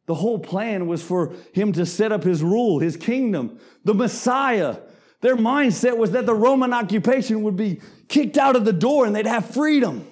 The 0.08 0.16
whole 0.16 0.40
plan 0.40 0.88
was 0.88 1.04
for 1.04 1.34
him 1.54 1.74
to 1.74 1.86
set 1.86 2.12
up 2.12 2.24
his 2.24 2.42
rule, 2.42 2.80
his 2.80 2.98
kingdom, 2.98 3.60
the 3.84 3.94
Messiah. 3.94 4.78
Their 5.22 5.36
mindset 5.36 5.98
was 5.98 6.12
that 6.12 6.26
the 6.26 6.34
Roman 6.34 6.74
occupation 6.74 7.44
would 7.44 7.58
be 7.58 7.82
kicked 8.08 8.38
out 8.38 8.56
of 8.56 8.66
the 8.66 8.74
door 8.74 9.06
and 9.06 9.16
they'd 9.16 9.28
have 9.28 9.46
freedom. 9.50 10.08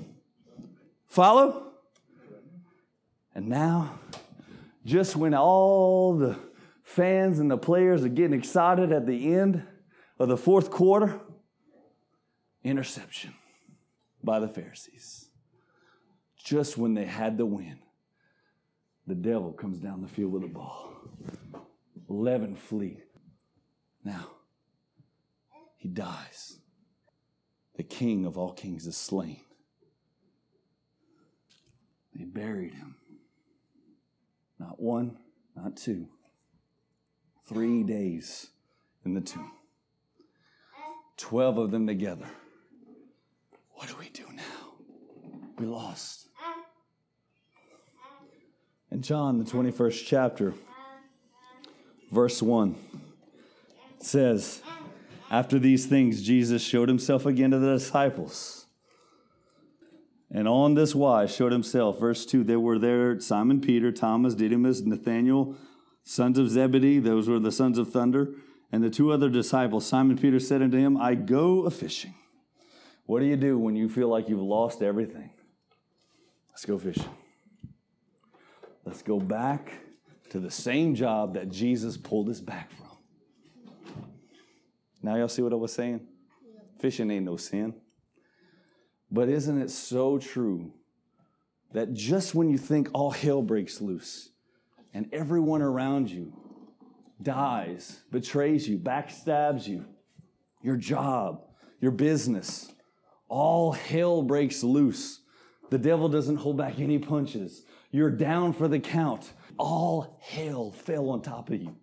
Follow? 1.07 1.71
And 3.33 3.47
now, 3.47 3.99
just 4.85 5.15
when 5.15 5.33
all 5.33 6.17
the 6.17 6.37
fans 6.83 7.39
and 7.39 7.49
the 7.49 7.57
players 7.57 8.03
are 8.03 8.09
getting 8.09 8.37
excited 8.37 8.91
at 8.91 9.05
the 9.05 9.33
end 9.33 9.65
of 10.19 10.27
the 10.27 10.37
fourth 10.37 10.71
quarter, 10.71 11.19
interception 12.63 13.33
by 14.23 14.39
the 14.39 14.47
Pharisees. 14.47 15.29
Just 16.37 16.77
when 16.77 16.95
they 16.95 17.05
had 17.05 17.37
the 17.37 17.45
win, 17.45 17.79
the 19.07 19.15
devil 19.15 19.51
comes 19.51 19.77
down 19.77 20.01
the 20.01 20.07
field 20.07 20.31
with 20.31 20.43
a 20.43 20.47
ball. 20.47 20.91
11 22.09 22.55
flee. 22.55 23.01
Now, 24.03 24.31
he 25.77 25.89
dies. 25.89 26.59
The 27.75 27.83
king 27.83 28.25
of 28.25 28.37
all 28.37 28.53
kings 28.53 28.87
is 28.87 28.95
slain. 28.95 29.39
They 32.13 32.23
buried 32.23 32.73
him. 32.73 32.95
Not 34.59 34.79
one, 34.79 35.17
not 35.55 35.75
two. 35.75 36.07
Three 37.47 37.83
days 37.83 38.47
in 39.03 39.13
the 39.13 39.21
tomb. 39.21 39.51
Twelve 41.17 41.57
of 41.57 41.71
them 41.71 41.85
together. 41.87 42.27
What 43.73 43.89
do 43.89 43.95
we 43.99 44.09
do 44.09 44.25
now? 44.33 45.53
We 45.57 45.65
lost. 45.65 46.27
In 48.95 49.01
John, 49.01 49.39
the 49.39 49.43
21st 49.43 50.05
chapter, 50.07 50.53
verse 52.13 52.41
1, 52.41 52.77
says, 53.99 54.61
After 55.29 55.59
these 55.59 55.85
things, 55.85 56.21
Jesus 56.21 56.63
showed 56.63 56.87
himself 56.87 57.25
again 57.25 57.51
to 57.51 57.59
the 57.59 57.73
disciples 57.73 58.67
and 60.31 60.47
on 60.47 60.75
this 60.75 60.95
wise 60.95 61.35
showed 61.35 61.51
himself. 61.51 61.99
Verse 61.99 62.25
2 62.25 62.45
There 62.45 62.57
were 62.57 62.79
there 62.79 63.19
Simon 63.19 63.59
Peter, 63.59 63.91
Thomas, 63.91 64.33
Didymus, 64.33 64.79
Nathanael, 64.79 65.57
sons 66.05 66.39
of 66.39 66.49
Zebedee, 66.49 66.99
those 66.99 67.27
were 67.27 67.37
the 67.37 67.51
sons 67.51 67.77
of 67.77 67.91
thunder, 67.91 68.33
And 68.71 68.81
the 68.81 68.89
two 68.89 69.11
other 69.11 69.27
disciples, 69.27 69.85
Simon 69.85 70.17
Peter 70.17 70.39
said 70.39 70.61
unto 70.61 70.77
him, 70.77 70.95
I 70.95 71.15
go 71.15 71.63
a 71.63 71.69
fishing. 71.69 72.15
What 73.07 73.19
do 73.19 73.25
you 73.25 73.35
do 73.35 73.59
when 73.59 73.75
you 73.75 73.89
feel 73.89 74.07
like 74.07 74.29
you've 74.29 74.39
lost 74.39 74.81
everything? 74.81 75.31
Let's 76.49 76.63
go 76.63 76.77
fishing. 76.77 77.09
Let's 78.85 79.01
go 79.01 79.19
back 79.19 79.73
to 80.29 80.39
the 80.39 80.51
same 80.51 80.93
job 80.95 81.33
that 81.33 81.49
Jesus 81.49 81.97
pulled 81.97 82.29
us 82.29 82.39
back 82.39 82.71
from. 82.71 82.85
Now, 85.01 85.15
y'all 85.15 85.27
see 85.27 85.41
what 85.41 85.53
I 85.53 85.57
was 85.57 85.73
saying? 85.73 86.01
Fishing 86.79 87.09
ain't 87.11 87.25
no 87.25 87.37
sin. 87.37 87.73
But 89.11 89.29
isn't 89.29 89.61
it 89.61 89.69
so 89.69 90.17
true 90.17 90.73
that 91.73 91.93
just 91.93 92.35
when 92.35 92.49
you 92.49 92.57
think 92.57 92.89
all 92.93 93.11
hell 93.11 93.41
breaks 93.41 93.81
loose 93.81 94.29
and 94.93 95.07
everyone 95.11 95.61
around 95.61 96.09
you 96.09 96.33
dies, 97.21 98.01
betrays 98.11 98.67
you, 98.67 98.77
backstabs 98.77 99.67
you, 99.67 99.85
your 100.61 100.75
job, 100.75 101.41
your 101.81 101.91
business, 101.91 102.71
all 103.29 103.71
hell 103.71 104.21
breaks 104.21 104.63
loose. 104.63 105.21
The 105.69 105.77
devil 105.77 106.09
doesn't 106.09 106.37
hold 106.37 106.57
back 106.57 106.79
any 106.79 106.99
punches. 106.99 107.63
You're 107.95 108.11
down 108.11 108.51
for 108.51 108.67
the 108.67 108.81
count. 108.81 109.31
All 109.57 110.19
hell 110.21 110.73
fell 110.73 111.11
on 111.11 111.21
top 111.21 111.49
of 111.49 111.61
you. 111.61 111.77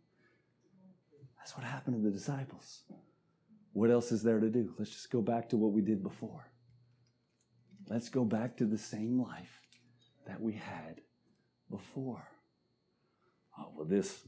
That's 1.38 1.57
what 1.57 1.64
happened 1.64 1.96
to 1.96 2.03
the 2.03 2.14
disciples. 2.14 2.83
What 3.72 3.90
else 3.90 4.12
is 4.12 4.22
there 4.22 4.38
to 4.38 4.51
do? 4.51 4.75
Let's 4.79 4.90
just 4.90 5.11
go 5.11 5.22
back 5.22 5.48
to 5.48 5.57
what 5.57 5.72
we 5.72 5.81
did 5.81 6.03
before. 6.03 6.51
Let's 7.88 8.11
go 8.11 8.27
back 8.27 8.59
to 8.59 8.66
the 8.66 8.77
same 8.77 9.22
life 9.22 9.62
that 10.27 10.38
we 10.38 10.53
had 10.53 11.01
before. 11.70 12.29
Oh, 13.59 13.72
well, 13.75 13.87
this, 13.87 14.20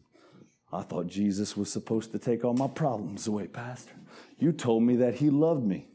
I 0.72 0.80
thought 0.80 1.08
Jesus 1.08 1.54
was 1.54 1.70
supposed 1.70 2.12
to 2.12 2.18
take 2.18 2.46
all 2.46 2.54
my 2.54 2.68
problems 2.68 3.26
away, 3.26 3.46
Pastor. 3.46 3.92
You 4.38 4.52
told 4.52 4.84
me 4.84 4.96
that 4.96 5.16
He 5.16 5.28
loved 5.28 5.66
me. 5.66 5.88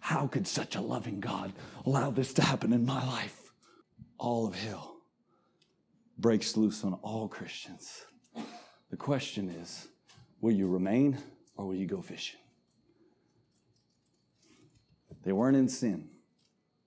How 0.00 0.26
could 0.26 0.46
such 0.46 0.74
a 0.74 0.80
loving 0.80 1.20
God 1.20 1.52
allow 1.84 2.10
this 2.10 2.32
to 2.32 2.42
happen 2.42 2.72
in 2.72 2.86
my 2.86 3.06
life? 3.06 3.52
All 4.16 4.46
of 4.46 4.54
hell 4.54 4.93
breaks 6.18 6.56
loose 6.56 6.84
on 6.84 6.94
all 7.02 7.28
Christians. 7.28 8.04
The 8.90 8.96
question 8.96 9.48
is 9.48 9.88
will 10.40 10.52
you 10.52 10.66
remain 10.66 11.18
or 11.56 11.66
will 11.66 11.74
you 11.74 11.86
go 11.86 12.00
fishing? 12.02 12.40
They 15.24 15.32
weren't 15.32 15.56
in 15.56 15.68
sin. 15.68 16.08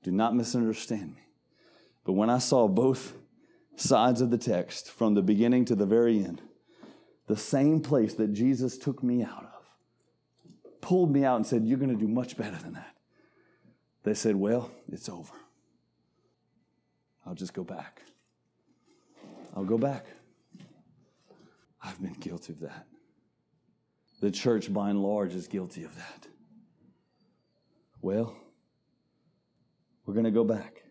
Do 0.03 0.11
not 0.11 0.35
misunderstand 0.35 1.15
me. 1.15 1.23
But 2.05 2.13
when 2.13 2.29
I 2.29 2.37
saw 2.37 2.67
both 2.67 3.13
sides 3.75 4.21
of 4.21 4.29
the 4.29 4.37
text 4.37 4.91
from 4.91 5.15
the 5.15 5.21
beginning 5.21 5.65
to 5.65 5.75
the 5.75 5.85
very 5.85 6.23
end, 6.23 6.41
the 7.27 7.35
same 7.35 7.81
place 7.81 8.13
that 8.13 8.33
Jesus 8.33 8.77
took 8.77 9.03
me 9.03 9.23
out 9.23 9.43
of, 9.43 10.61
pulled 10.81 11.11
me 11.11 11.25
out 11.25 11.35
and 11.35 11.45
said, 11.45 11.65
You're 11.65 11.77
going 11.77 11.89
to 11.89 11.95
do 11.95 12.07
much 12.07 12.37
better 12.37 12.55
than 12.55 12.73
that. 12.73 12.95
They 14.03 14.13
said, 14.13 14.35
Well, 14.35 14.71
it's 14.89 15.09
over. 15.09 15.33
I'll 17.25 17.35
just 17.35 17.53
go 17.53 17.63
back. 17.63 18.03
I'll 19.57 19.65
go 19.65 19.79
back. 19.79 20.05
I've 21.81 21.99
been 21.99 22.13
guilty 22.13 22.53
of 22.53 22.59
that. 22.59 22.85
The 24.21 24.29
church, 24.29 24.71
by 24.71 24.91
and 24.91 25.01
large, 25.01 25.33
is 25.33 25.47
guilty 25.47 25.83
of 25.83 25.95
that. 25.95 26.27
Well, 27.99 28.37
we're 30.05 30.13
going 30.13 30.25
to 30.25 30.31
go 30.31 30.43
back. 30.43 30.83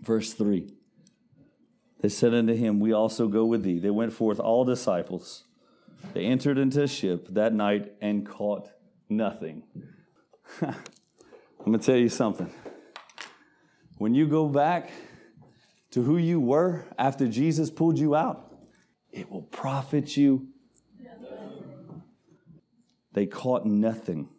Verse 0.00 0.32
3. 0.34 0.72
They 2.00 2.08
said 2.08 2.32
unto 2.32 2.54
him, 2.54 2.78
We 2.78 2.92
also 2.92 3.26
go 3.26 3.44
with 3.44 3.64
thee. 3.64 3.80
They 3.80 3.90
went 3.90 4.12
forth 4.12 4.38
all 4.38 4.64
disciples. 4.64 5.42
They 6.14 6.26
entered 6.26 6.58
into 6.58 6.84
a 6.84 6.88
ship 6.88 7.26
that 7.30 7.52
night 7.52 7.92
and 8.00 8.24
caught 8.24 8.70
nothing. 9.08 9.64
I'm 10.60 10.76
going 11.64 11.76
to 11.76 11.84
tell 11.84 11.96
you 11.96 12.08
something. 12.08 12.52
When 13.98 14.14
you 14.14 14.28
go 14.28 14.46
back 14.46 14.92
to 15.92 16.02
who 16.02 16.16
you 16.16 16.40
were 16.40 16.86
after 16.98 17.28
Jesus 17.28 17.70
pulled 17.70 17.98
you 17.98 18.14
out, 18.14 18.52
it 19.10 19.30
will 19.30 19.42
profit 19.42 20.16
you. 20.16 20.48
They 23.12 23.26
caught 23.26 23.66
nothing. 23.66 24.30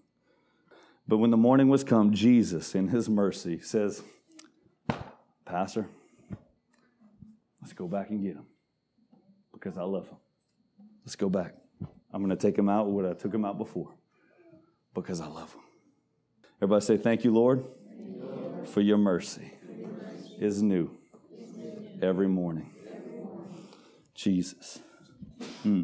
But 1.08 1.18
when 1.18 1.30
the 1.30 1.38
morning 1.38 1.70
was 1.70 1.84
come, 1.84 2.12
Jesus, 2.12 2.74
in 2.74 2.88
his 2.88 3.08
mercy, 3.08 3.60
says, 3.60 4.02
Pastor, 5.46 5.88
let's 7.62 7.74
go 7.74 7.88
back 7.88 8.10
and 8.10 8.20
get 8.20 8.36
him 8.36 8.48
because 9.54 9.78
I 9.78 9.84
love 9.84 10.08
him. 10.08 10.18
Let's 11.06 11.16
go 11.16 11.30
back. 11.30 11.54
I'm 12.12 12.24
going 12.24 12.36
to 12.36 12.42
take 12.42 12.58
him 12.58 12.68
out 12.68 12.88
what 12.88 13.06
I 13.06 13.14
took 13.14 13.34
him 13.34 13.46
out 13.46 13.60
before 13.60 13.94
because 14.96 15.22
I 15.22 15.28
love 15.28 15.54
him. 15.54 15.62
Everybody 16.58 16.84
say, 16.84 16.98
Thank 16.98 17.24
you, 17.24 17.32
Lord, 17.32 17.64
for 18.66 18.82
your 18.82 18.98
mercy 18.98 19.54
is 20.40 20.64
new 20.64 20.90
every 22.04 22.28
morning. 22.28 22.70
Jesus. 24.14 24.80
Hmm. 25.64 25.84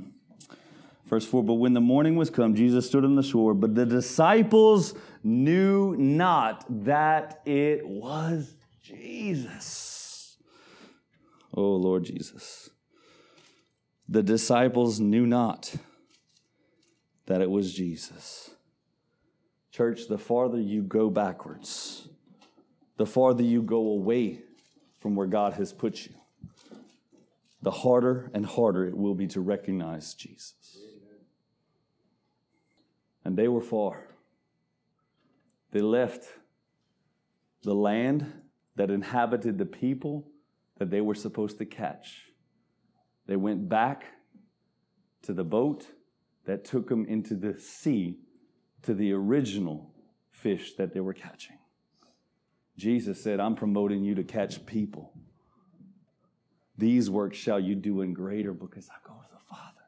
Verse 1.06 1.26
4 1.26 1.44
But 1.44 1.56
when 1.56 1.74
the 1.74 1.82
morning 1.82 2.16
was 2.16 2.30
come, 2.30 2.54
Jesus 2.54 2.86
stood 2.86 3.06
on 3.06 3.16
the 3.16 3.24
shore, 3.24 3.54
but 3.54 3.74
the 3.74 3.86
disciples 3.86 4.94
knew 5.24 5.96
not 5.98 6.66
that 6.84 7.42
it 7.46 7.88
was 7.88 8.54
Jesus. 8.84 10.38
Oh, 11.54 11.76
Lord 11.76 12.04
Jesus. 12.04 12.70
The 14.08 14.24
disciples 14.24 15.00
knew 15.00 15.26
not 15.26 15.76
that 17.26 17.42
it 17.42 17.50
was 17.50 17.74
Jesus. 17.74 18.52
Church, 19.72 20.08
the 20.08 20.18
farther 20.18 20.60
you 20.60 20.82
go 20.82 21.10
backwards, 21.10 22.08
the 22.98 23.06
farther 23.06 23.44
you 23.44 23.62
go 23.62 23.78
away 23.78 24.42
from 25.00 25.16
where 25.16 25.28
God 25.28 25.54
has 25.54 25.74
put 25.74 26.06
you, 26.06 26.14
the 27.62 27.72
harder 27.72 28.30
and 28.34 28.46
harder 28.46 28.86
it 28.86 28.98
will 28.98 29.16
be 29.16 29.28
to 29.28 29.42
recognize 29.42 30.14
Jesus. 30.14 30.78
And 33.26 33.38
they 33.38 33.48
were 33.48 33.62
far. 33.62 34.08
They 35.72 35.82
left 35.82 36.26
the 37.64 37.76
land 37.76 38.32
that 38.76 38.90
inhabited 38.90 39.58
the 39.58 39.66
people 39.66 40.28
that 40.78 40.90
they 40.90 41.02
were 41.02 41.16
supposed 41.16 41.58
to 41.58 41.66
catch. 41.66 42.32
They 43.28 43.36
went 43.36 43.70
back 43.70 44.06
to 45.24 45.34
the 45.34 45.44
boat 45.44 45.86
that 46.46 46.66
took 46.66 46.88
them 46.90 47.06
into 47.06 47.36
the 47.36 47.60
sea 47.60 48.20
to 48.82 48.94
the 48.94 49.12
original 49.12 49.94
fish 50.32 50.74
that 50.76 50.94
they 50.94 51.00
were 51.00 51.14
catching. 51.14 51.59
Jesus 52.80 53.22
said, 53.22 53.42
I'm 53.42 53.56
promoting 53.56 54.06
you 54.06 54.16
to 54.16 54.24
catch 54.24 54.66
people. 54.66 55.12
These 56.78 57.10
works 57.10 57.38
shall 57.38 57.60
you 57.60 57.76
do 57.76 58.00
in 58.00 58.14
greater 58.14 58.54
because 58.54 58.88
I 58.90 59.06
go 59.06 59.14
to 59.16 59.28
the 59.34 59.54
Father. 59.54 59.84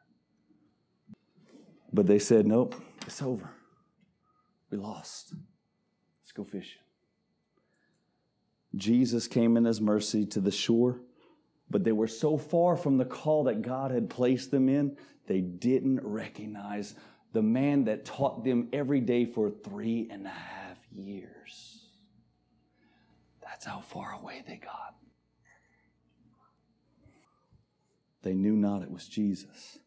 But 1.93 2.05
they 2.05 2.19
said, 2.19 2.45
Nope, 2.45 2.75
it's 3.07 3.21
over. 3.21 3.49
We 4.69 4.77
lost. 4.77 5.33
Let's 6.21 6.33
go 6.33 6.43
fishing. 6.43 6.81
Jesus 8.75 9.25
came 9.25 9.55
in 9.55 9.63
his 9.63 9.79
mercy 9.79 10.25
to 10.25 10.41
the 10.41 10.51
shore, 10.51 10.99
but 11.69 11.85
they 11.85 11.93
were 11.93 12.07
so 12.07 12.37
far 12.37 12.75
from 12.75 12.97
the 12.97 13.05
call 13.05 13.45
that 13.45 13.61
God 13.61 13.91
had 13.91 14.09
placed 14.09 14.51
them 14.51 14.67
in, 14.67 14.97
they 15.27 15.39
didn't 15.39 16.01
recognize 16.03 16.95
the 17.31 17.41
man 17.41 17.85
that 17.85 18.03
taught 18.03 18.43
them 18.43 18.67
every 18.73 18.99
day 18.99 19.23
for 19.23 19.49
three 19.49 20.09
and 20.11 20.25
a 20.25 20.29
half 20.29 20.77
years. 20.93 21.80
That's 23.61 23.75
how 23.75 23.81
far 23.81 24.13
away 24.13 24.43
they 24.47 24.55
got. 24.55 24.95
They 28.23 28.33
knew 28.33 28.53
not 28.53 28.81
it 28.81 28.89
was 28.89 29.07
Jesus. 29.07 29.77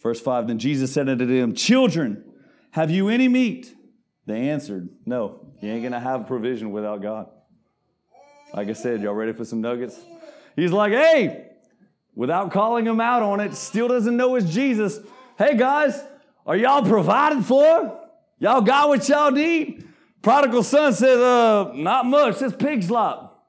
Verse 0.00 0.20
5 0.20 0.46
Then 0.46 0.60
Jesus 0.60 0.92
said 0.92 1.08
unto 1.08 1.26
them, 1.26 1.54
Children, 1.54 2.22
have 2.70 2.88
you 2.88 3.08
any 3.08 3.26
meat? 3.26 3.74
They 4.26 4.48
answered, 4.48 4.90
No. 5.06 5.40
You 5.60 5.70
ain't 5.70 5.82
going 5.82 5.92
to 5.92 5.98
have 5.98 6.28
provision 6.28 6.70
without 6.70 7.02
God. 7.02 7.28
Like 8.54 8.68
I 8.68 8.74
said, 8.74 9.02
y'all 9.02 9.14
ready 9.14 9.32
for 9.32 9.44
some 9.44 9.60
nuggets? 9.60 9.98
He's 10.54 10.70
like, 10.70 10.92
hey, 10.92 11.48
without 12.14 12.52
calling 12.52 12.86
him 12.86 13.00
out 13.00 13.22
on 13.22 13.40
it, 13.40 13.54
still 13.54 13.88
doesn't 13.88 14.16
know 14.16 14.36
it's 14.36 14.50
Jesus. 14.50 15.00
Hey 15.36 15.56
guys, 15.56 16.00
are 16.46 16.56
y'all 16.56 16.82
provided 16.82 17.44
for? 17.44 18.08
Y'all 18.38 18.60
got 18.60 18.88
what 18.88 19.08
y'all 19.08 19.32
need? 19.32 19.89
Prodigal 20.22 20.62
son 20.62 20.92
says, 20.92 21.18
uh, 21.18 21.72
not 21.74 22.06
much, 22.06 22.42
it's 22.42 22.54
pig 22.54 22.82
slop. 22.82 23.48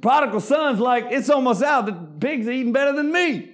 Prodigal 0.00 0.40
son's 0.40 0.78
like, 0.78 1.06
it's 1.10 1.28
almost 1.28 1.62
out. 1.62 1.86
The 1.86 1.92
pigs 1.92 2.46
are 2.46 2.52
eating 2.52 2.72
better 2.72 2.92
than 2.92 3.12
me. 3.12 3.52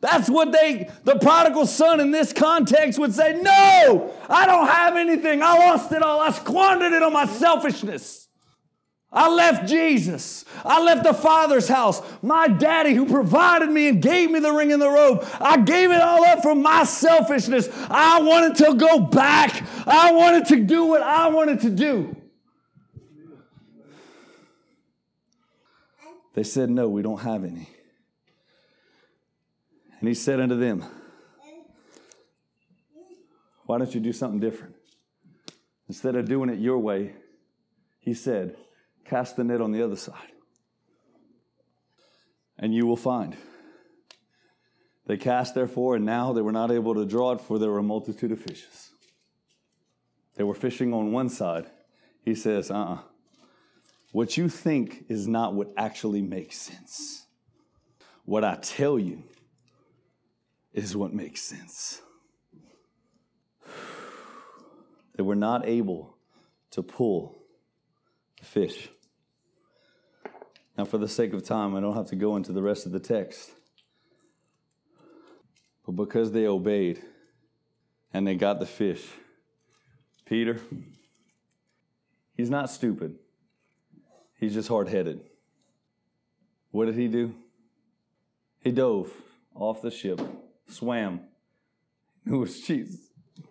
That's 0.00 0.28
what 0.28 0.50
they, 0.50 0.90
the 1.04 1.16
prodigal 1.16 1.64
son 1.66 2.00
in 2.00 2.10
this 2.10 2.32
context 2.32 2.98
would 2.98 3.14
say, 3.14 3.40
No, 3.40 4.12
I 4.28 4.46
don't 4.46 4.66
have 4.66 4.96
anything. 4.96 5.42
I 5.42 5.56
lost 5.70 5.92
it 5.92 6.02
all. 6.02 6.20
I 6.20 6.32
squandered 6.32 6.92
it 6.92 7.04
on 7.04 7.12
my 7.12 7.26
selfishness. 7.26 8.21
I 9.12 9.28
left 9.28 9.68
Jesus. 9.68 10.46
I 10.64 10.82
left 10.82 11.04
the 11.04 11.12
Father's 11.12 11.68
house. 11.68 12.00
My 12.22 12.48
daddy 12.48 12.94
who 12.94 13.06
provided 13.06 13.68
me 13.68 13.88
and 13.88 14.00
gave 14.00 14.30
me 14.30 14.40
the 14.40 14.52
ring 14.52 14.72
and 14.72 14.80
the 14.80 14.88
robe. 14.88 15.26
I 15.38 15.58
gave 15.58 15.90
it 15.90 16.00
all 16.00 16.24
up 16.24 16.42
for 16.42 16.54
my 16.54 16.84
selfishness. 16.84 17.68
I 17.90 18.22
wanted 18.22 18.56
to 18.64 18.74
go 18.74 19.00
back. 19.00 19.62
I 19.86 20.12
wanted 20.12 20.46
to 20.46 20.64
do 20.64 20.86
what 20.86 21.02
I 21.02 21.28
wanted 21.28 21.60
to 21.60 21.70
do. 21.70 22.16
They 26.34 26.44
said, 26.44 26.70
No, 26.70 26.88
we 26.88 27.02
don't 27.02 27.20
have 27.20 27.44
any. 27.44 27.68
And 30.00 30.08
he 30.08 30.14
said 30.14 30.40
unto 30.40 30.58
them, 30.58 30.86
Why 33.66 33.76
don't 33.76 33.94
you 33.94 34.00
do 34.00 34.14
something 34.14 34.40
different? 34.40 34.74
Instead 35.86 36.16
of 36.16 36.26
doing 36.26 36.48
it 36.48 36.58
your 36.58 36.78
way, 36.78 37.12
he 38.00 38.14
said, 38.14 38.56
Cast 39.12 39.36
the 39.36 39.44
net 39.44 39.60
on 39.60 39.72
the 39.72 39.82
other 39.84 39.96
side, 39.96 40.32
and 42.58 42.74
you 42.74 42.86
will 42.86 42.96
find. 42.96 43.36
They 45.04 45.18
cast, 45.18 45.54
therefore, 45.54 45.96
and 45.96 46.06
now 46.06 46.32
they 46.32 46.40
were 46.40 46.50
not 46.50 46.70
able 46.70 46.94
to 46.94 47.04
draw 47.04 47.32
it, 47.32 47.42
for 47.42 47.58
there 47.58 47.68
were 47.68 47.80
a 47.80 47.82
multitude 47.82 48.32
of 48.32 48.40
fishes. 48.40 48.90
They 50.36 50.44
were 50.44 50.54
fishing 50.54 50.94
on 50.94 51.12
one 51.12 51.28
side. 51.28 51.66
He 52.24 52.34
says, 52.34 52.70
uh 52.70 52.74
uh-uh. 52.74 52.94
uh 52.94 52.98
What 54.12 54.38
you 54.38 54.48
think 54.48 55.04
is 55.10 55.28
not 55.28 55.52
what 55.52 55.74
actually 55.76 56.22
makes 56.22 56.56
sense. 56.56 57.26
What 58.24 58.44
I 58.44 58.54
tell 58.62 58.98
you 58.98 59.24
is 60.72 60.96
what 60.96 61.12
makes 61.12 61.42
sense. 61.42 62.00
They 65.16 65.22
were 65.22 65.36
not 65.36 65.68
able 65.68 66.16
to 66.70 66.82
pull 66.82 67.36
the 68.38 68.46
fish. 68.46 68.88
Now, 70.76 70.84
for 70.84 70.98
the 70.98 71.08
sake 71.08 71.32
of 71.34 71.44
time, 71.44 71.74
I 71.74 71.80
don't 71.80 71.94
have 71.94 72.06
to 72.06 72.16
go 72.16 72.36
into 72.36 72.52
the 72.52 72.62
rest 72.62 72.86
of 72.86 72.92
the 72.92 73.00
text. 73.00 73.50
But 75.84 75.92
because 75.92 76.32
they 76.32 76.46
obeyed 76.46 77.02
and 78.12 78.26
they 78.26 78.34
got 78.34 78.58
the 78.58 78.66
fish, 78.66 79.06
Peter, 80.24 80.60
he's 82.36 82.48
not 82.48 82.70
stupid. 82.70 83.16
He's 84.38 84.54
just 84.54 84.68
hard 84.68 84.88
headed. 84.88 85.20
What 86.70 86.86
did 86.86 86.94
he 86.94 87.06
do? 87.06 87.34
He 88.64 88.72
dove 88.72 89.12
off 89.54 89.82
the 89.82 89.90
ship, 89.90 90.20
swam. 90.68 91.20
It 92.24 92.30
was 92.30 92.60
Jesus. 92.60 93.00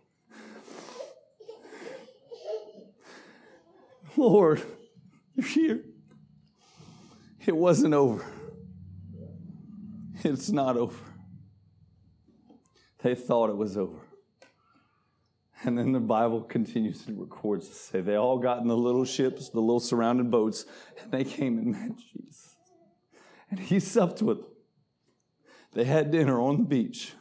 Lord, 4.15 4.61
you're 5.35 5.45
here. 5.45 5.83
It 7.45 7.55
wasn't 7.55 7.93
over. 7.93 8.25
It's 10.23 10.51
not 10.51 10.77
over. 10.77 10.97
They 13.01 13.15
thought 13.15 13.49
it 13.49 13.57
was 13.57 13.77
over. 13.77 13.99
And 15.63 15.77
then 15.77 15.91
the 15.91 15.99
Bible 15.99 16.41
continues 16.41 17.07
and 17.07 17.19
records 17.19 17.67
to 17.67 17.73
say 17.73 18.01
they 18.01 18.15
all 18.15 18.37
got 18.37 18.59
in 18.59 18.67
the 18.67 18.77
little 18.77 19.05
ships, 19.05 19.49
the 19.49 19.59
little 19.59 19.79
surrounded 19.79 20.29
boats, 20.29 20.65
and 20.99 21.11
they 21.11 21.23
came 21.23 21.57
and 21.57 21.71
met 21.71 21.97
Jesus. 21.97 22.55
And 23.49 23.59
he 23.59 23.79
supped 23.79 24.21
with 24.21 24.39
them. 24.39 24.47
They 25.73 25.83
had 25.83 26.11
dinner 26.11 26.39
on 26.39 26.57
the 26.57 26.63
beach. 26.63 27.13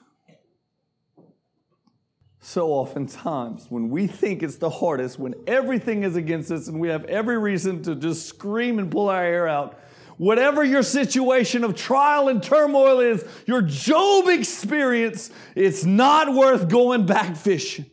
So 2.41 2.69
oftentimes, 2.69 3.67
when 3.69 3.91
we 3.91 4.07
think 4.07 4.43
it's 4.43 4.57
the 4.57 4.71
hardest, 4.71 5.19
when 5.19 5.35
everything 5.47 6.03
is 6.03 6.17
against 6.17 6.51
us 6.51 6.69
and 6.69 6.81
we 6.81 6.89
have 6.89 7.05
every 7.05 7.39
reason 7.39 7.83
to 7.83 7.95
just 7.95 8.27
scream 8.27 8.79
and 8.79 8.91
pull 8.91 9.11
our 9.11 9.23
hair 9.23 9.47
out, 9.47 9.79
whatever 10.21 10.63
your 10.63 10.83
situation 10.83 11.65
of 11.65 11.75
trial 11.75 12.29
and 12.29 12.43
turmoil 12.43 13.01
is, 13.01 13.25
your 13.47 13.63
Job 13.63 14.29
experience, 14.29 15.31
it's 15.57 15.83
not 15.87 16.35
worth 16.35 16.69
going 16.69 17.07
back 17.07 17.37
fishing. 17.37 17.87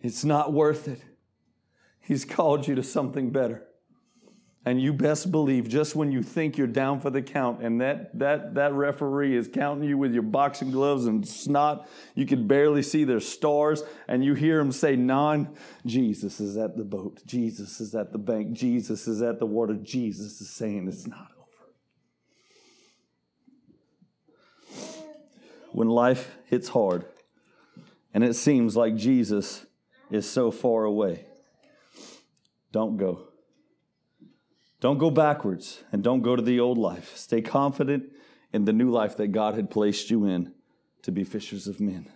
It's 0.00 0.24
not 0.24 0.52
worth 0.52 0.88
it. 0.88 1.00
He's 2.00 2.24
called 2.24 2.66
you 2.66 2.74
to 2.74 2.82
something 2.82 3.30
better. 3.30 3.62
And 4.64 4.80
you 4.80 4.92
best 4.92 5.32
believe 5.32 5.68
just 5.68 5.96
when 5.96 6.12
you 6.12 6.22
think 6.22 6.56
you're 6.56 6.68
down 6.68 7.00
for 7.00 7.10
the 7.10 7.20
count 7.20 7.62
and 7.62 7.80
that, 7.80 8.16
that, 8.16 8.54
that 8.54 8.72
referee 8.72 9.36
is 9.36 9.48
counting 9.52 9.88
you 9.88 9.98
with 9.98 10.12
your 10.12 10.22
boxing 10.22 10.70
gloves 10.70 11.06
and 11.06 11.26
snot, 11.26 11.88
you 12.14 12.26
can 12.26 12.46
barely 12.46 12.82
see 12.82 13.02
their 13.02 13.18
stars, 13.18 13.82
and 14.06 14.24
you 14.24 14.34
hear 14.34 14.60
him 14.60 14.70
say, 14.70 14.94
Non, 14.94 15.56
Jesus 15.84 16.38
is 16.38 16.56
at 16.56 16.76
the 16.76 16.84
boat, 16.84 17.22
Jesus 17.26 17.80
is 17.80 17.92
at 17.96 18.12
the 18.12 18.18
bank, 18.18 18.52
Jesus 18.52 19.08
is 19.08 19.20
at 19.20 19.40
the 19.40 19.46
water, 19.46 19.74
Jesus 19.74 20.40
is 20.40 20.50
saying 20.50 20.86
it's 20.86 21.08
not 21.08 21.32
over. 21.36 21.48
When 25.72 25.88
life 25.88 26.30
hits 26.46 26.68
hard 26.68 27.04
and 28.14 28.22
it 28.22 28.34
seems 28.34 28.76
like 28.76 28.94
Jesus 28.94 29.66
is 30.08 30.30
so 30.30 30.52
far 30.52 30.84
away, 30.84 31.26
don't 32.70 32.96
go. 32.96 33.31
Don't 34.82 34.98
go 34.98 35.12
backwards 35.12 35.84
and 35.92 36.02
don't 36.02 36.22
go 36.22 36.34
to 36.34 36.42
the 36.42 36.58
old 36.58 36.76
life. 36.76 37.16
Stay 37.16 37.40
confident 37.40 38.10
in 38.52 38.64
the 38.64 38.72
new 38.72 38.90
life 38.90 39.16
that 39.16 39.28
God 39.28 39.54
had 39.54 39.70
placed 39.70 40.10
you 40.10 40.24
in 40.24 40.52
to 41.02 41.12
be 41.12 41.22
fishers 41.22 41.68
of 41.68 41.78
men. 41.78 42.10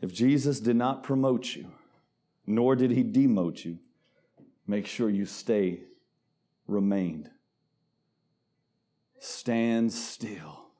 If 0.00 0.12
Jesus 0.12 0.58
did 0.58 0.74
not 0.74 1.04
promote 1.04 1.54
you, 1.54 1.70
nor 2.44 2.74
did 2.74 2.90
he 2.90 3.04
demote 3.04 3.64
you, 3.64 3.78
make 4.66 4.84
sure 4.88 5.08
you 5.08 5.26
stay 5.26 5.84
remained. 6.66 7.30
Stand 9.20 9.92
still 9.92 10.70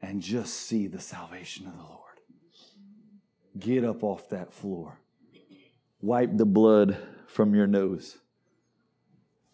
and 0.00 0.22
just 0.22 0.54
see 0.54 0.86
the 0.86 1.00
salvation 1.00 1.66
of 1.66 1.76
the 1.76 1.82
Lord. 1.82 2.20
Get 3.58 3.84
up 3.84 4.04
off 4.04 4.28
that 4.28 4.52
floor. 4.52 5.00
Wipe 6.00 6.36
the 6.36 6.46
blood 6.46 6.96
from 7.26 7.56
your 7.56 7.66
nose 7.66 8.18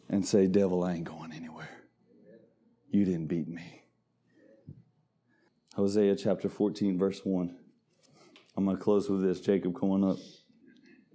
and 0.08 0.26
say, 0.26 0.46
Devil, 0.46 0.84
I 0.84 0.94
ain't 0.94 1.04
going 1.04 1.32
anywhere. 1.32 1.68
You 2.90 3.04
didn't 3.04 3.26
beat 3.26 3.48
me. 3.48 3.82
Hosea 5.74 6.16
chapter 6.16 6.48
14, 6.48 6.98
verse 6.98 7.20
1. 7.24 7.54
I'm 8.56 8.64
going 8.64 8.76
to 8.76 8.82
close 8.82 9.08
with 9.08 9.22
this. 9.22 9.40
Jacob, 9.40 9.78
come 9.78 9.90
on 9.90 10.04
up. 10.04 10.16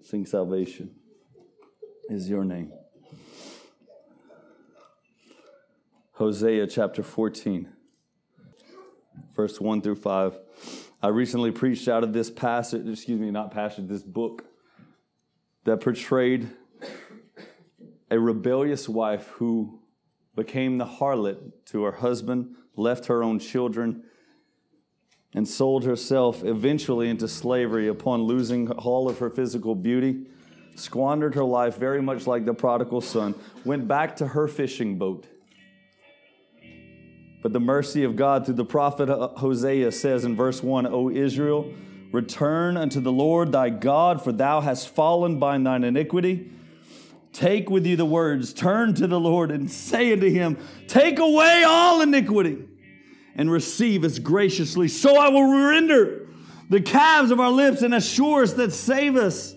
Sing 0.01 0.25
salvation 0.25 0.91
is 2.10 2.29
your 2.29 2.45
name. 2.45 2.71
Hosea 6.13 6.67
chapter 6.67 7.01
14, 7.03 7.67
verse 9.36 9.60
1 9.60 9.82
through 9.82 9.95
5. 9.95 10.38
I 11.01 11.08
recently 11.08 11.51
preached 11.51 11.88
out 11.88 12.03
of 12.03 12.13
this 12.13 12.29
passage, 12.29 12.88
excuse 12.88 13.19
me, 13.19 13.32
not 13.32 13.51
passage, 13.51 13.88
this 13.88 14.03
book 14.03 14.45
that 15.65 15.82
portrayed 15.82 16.49
a 18.13 18.19
rebellious 18.19 18.88
wife 18.88 19.28
who 19.38 19.82
became 20.36 20.78
the 20.78 20.86
harlot 20.86 21.52
to 21.65 21.84
her 21.84 21.93
husband, 21.93 22.56
left 22.76 23.08
her 23.08 23.23
own 23.23 23.39
children, 23.39 24.04
and 25.34 25.47
sold 25.47 25.84
herself 25.84 26.43
eventually 26.43 27.10
into 27.10 27.28
slavery 27.28 27.88
upon 27.88 28.21
losing 28.21 28.69
all 28.71 29.10
of 29.10 29.17
her 29.17 29.32
physical 29.32 29.73
beauty, 29.73 30.28
squandered 30.76 31.34
her 31.34 31.43
life 31.43 31.76
very 31.78 32.04
much 32.04 32.28
like 32.28 32.45
the 32.45 32.54
prodigal 32.54 33.02
son, 33.02 33.34
went 33.65 33.88
back 33.88 34.15
to 34.15 34.28
her 34.28 34.47
fishing 34.47 34.99
boat. 34.99 35.26
But 37.41 37.52
the 37.52 37.60
mercy 37.60 38.04
of 38.04 38.15
God 38.15 38.45
through 38.45 38.56
the 38.56 38.63
prophet 38.63 39.10
uh, 39.10 39.30
Hosea 39.30 39.91
says 39.91 40.23
in 40.23 40.36
verse 40.36 40.62
1 40.62 40.86
O 40.86 41.10
Israel, 41.10 41.73
return 42.12 42.78
unto 42.78 42.99
the 42.99 43.12
Lord 43.12 43.52
thy 43.52 43.71
God, 43.71 44.23
for 44.23 44.32
thou 44.32 44.62
hast 44.62 44.88
fallen 44.89 45.39
by 45.39 45.58
thine 45.58 45.84
iniquity. 45.84 46.52
Take 47.34 47.69
with 47.69 47.86
you 47.88 47.96
the 47.96 48.06
words, 48.06 48.54
turn 48.54 48.93
to 48.93 49.08
the 49.08 49.19
Lord 49.19 49.50
and 49.50 49.69
say 49.69 50.13
unto 50.13 50.30
him, 50.30 50.58
Take 50.88 51.17
away 51.17 51.63
all 51.65 52.02
iniquity 52.02 52.63
and 53.36 53.52
receive 53.52 54.04
us 54.04 54.19
graciously. 54.19 54.88
So 54.88 55.17
I 55.17 55.29
will 55.29 55.67
render 55.67 56.27
the 56.69 56.79
calves 56.79 57.31
of 57.31 57.40
our 57.40 57.52
lips 57.52 57.81
and 57.81 57.94
assure 57.94 58.44
us 58.44 58.54
that 58.54 58.71
save 58.71 59.15
us. 59.15 59.56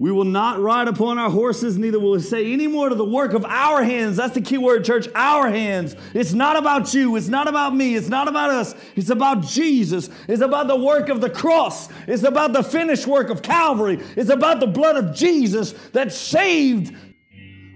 We 0.00 0.10
will 0.10 0.24
not 0.24 0.58
ride 0.58 0.88
upon 0.88 1.18
our 1.18 1.28
horses, 1.28 1.76
neither 1.76 2.00
will 2.00 2.12
we 2.12 2.20
say 2.20 2.54
any 2.54 2.66
more 2.66 2.88
to 2.88 2.94
the 2.94 3.04
work 3.04 3.34
of 3.34 3.44
our 3.44 3.84
hands. 3.84 4.16
That's 4.16 4.32
the 4.32 4.40
key 4.40 4.56
word, 4.56 4.82
church. 4.82 5.06
Our 5.14 5.50
hands. 5.50 5.94
It's 6.14 6.32
not 6.32 6.56
about 6.56 6.94
you. 6.94 7.16
It's 7.16 7.28
not 7.28 7.46
about 7.46 7.76
me. 7.76 7.96
It's 7.96 8.08
not 8.08 8.26
about 8.26 8.48
us. 8.48 8.74
It's 8.96 9.10
about 9.10 9.42
Jesus. 9.42 10.08
It's 10.26 10.40
about 10.40 10.68
the 10.68 10.76
work 10.76 11.10
of 11.10 11.20
the 11.20 11.28
cross. 11.28 11.90
It's 12.06 12.22
about 12.22 12.54
the 12.54 12.62
finished 12.62 13.06
work 13.06 13.28
of 13.28 13.42
Calvary. 13.42 14.02
It's 14.16 14.30
about 14.30 14.60
the 14.60 14.66
blood 14.66 14.96
of 14.96 15.14
Jesus 15.14 15.72
that 15.92 16.14
saved. 16.14 16.96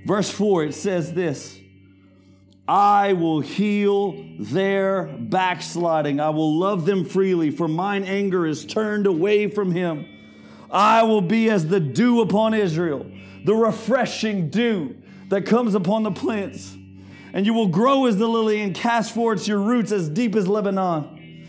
Verse 0.06 0.30
4, 0.30 0.64
it 0.64 0.74
says 0.74 1.12
this 1.12 1.60
I 2.66 3.12
will 3.12 3.40
heal 3.40 4.24
their 4.38 5.04
backsliding. 5.04 6.20
I 6.20 6.30
will 6.30 6.58
love 6.58 6.86
them 6.86 7.04
freely, 7.04 7.50
for 7.50 7.68
mine 7.68 8.04
anger 8.04 8.46
is 8.46 8.64
turned 8.64 9.06
away 9.06 9.48
from 9.48 9.72
him. 9.72 10.06
I 10.74 11.04
will 11.04 11.20
be 11.20 11.48
as 11.50 11.68
the 11.68 11.78
dew 11.78 12.20
upon 12.20 12.52
Israel, 12.52 13.06
the 13.44 13.54
refreshing 13.54 14.50
dew 14.50 14.96
that 15.28 15.46
comes 15.46 15.76
upon 15.76 16.02
the 16.02 16.10
plants. 16.10 16.76
And 17.32 17.46
you 17.46 17.54
will 17.54 17.68
grow 17.68 18.06
as 18.06 18.16
the 18.16 18.26
lily 18.26 18.60
and 18.60 18.74
cast 18.74 19.14
forth 19.14 19.46
your 19.46 19.58
roots 19.58 19.92
as 19.92 20.08
deep 20.08 20.34
as 20.34 20.48
Lebanon. 20.48 21.46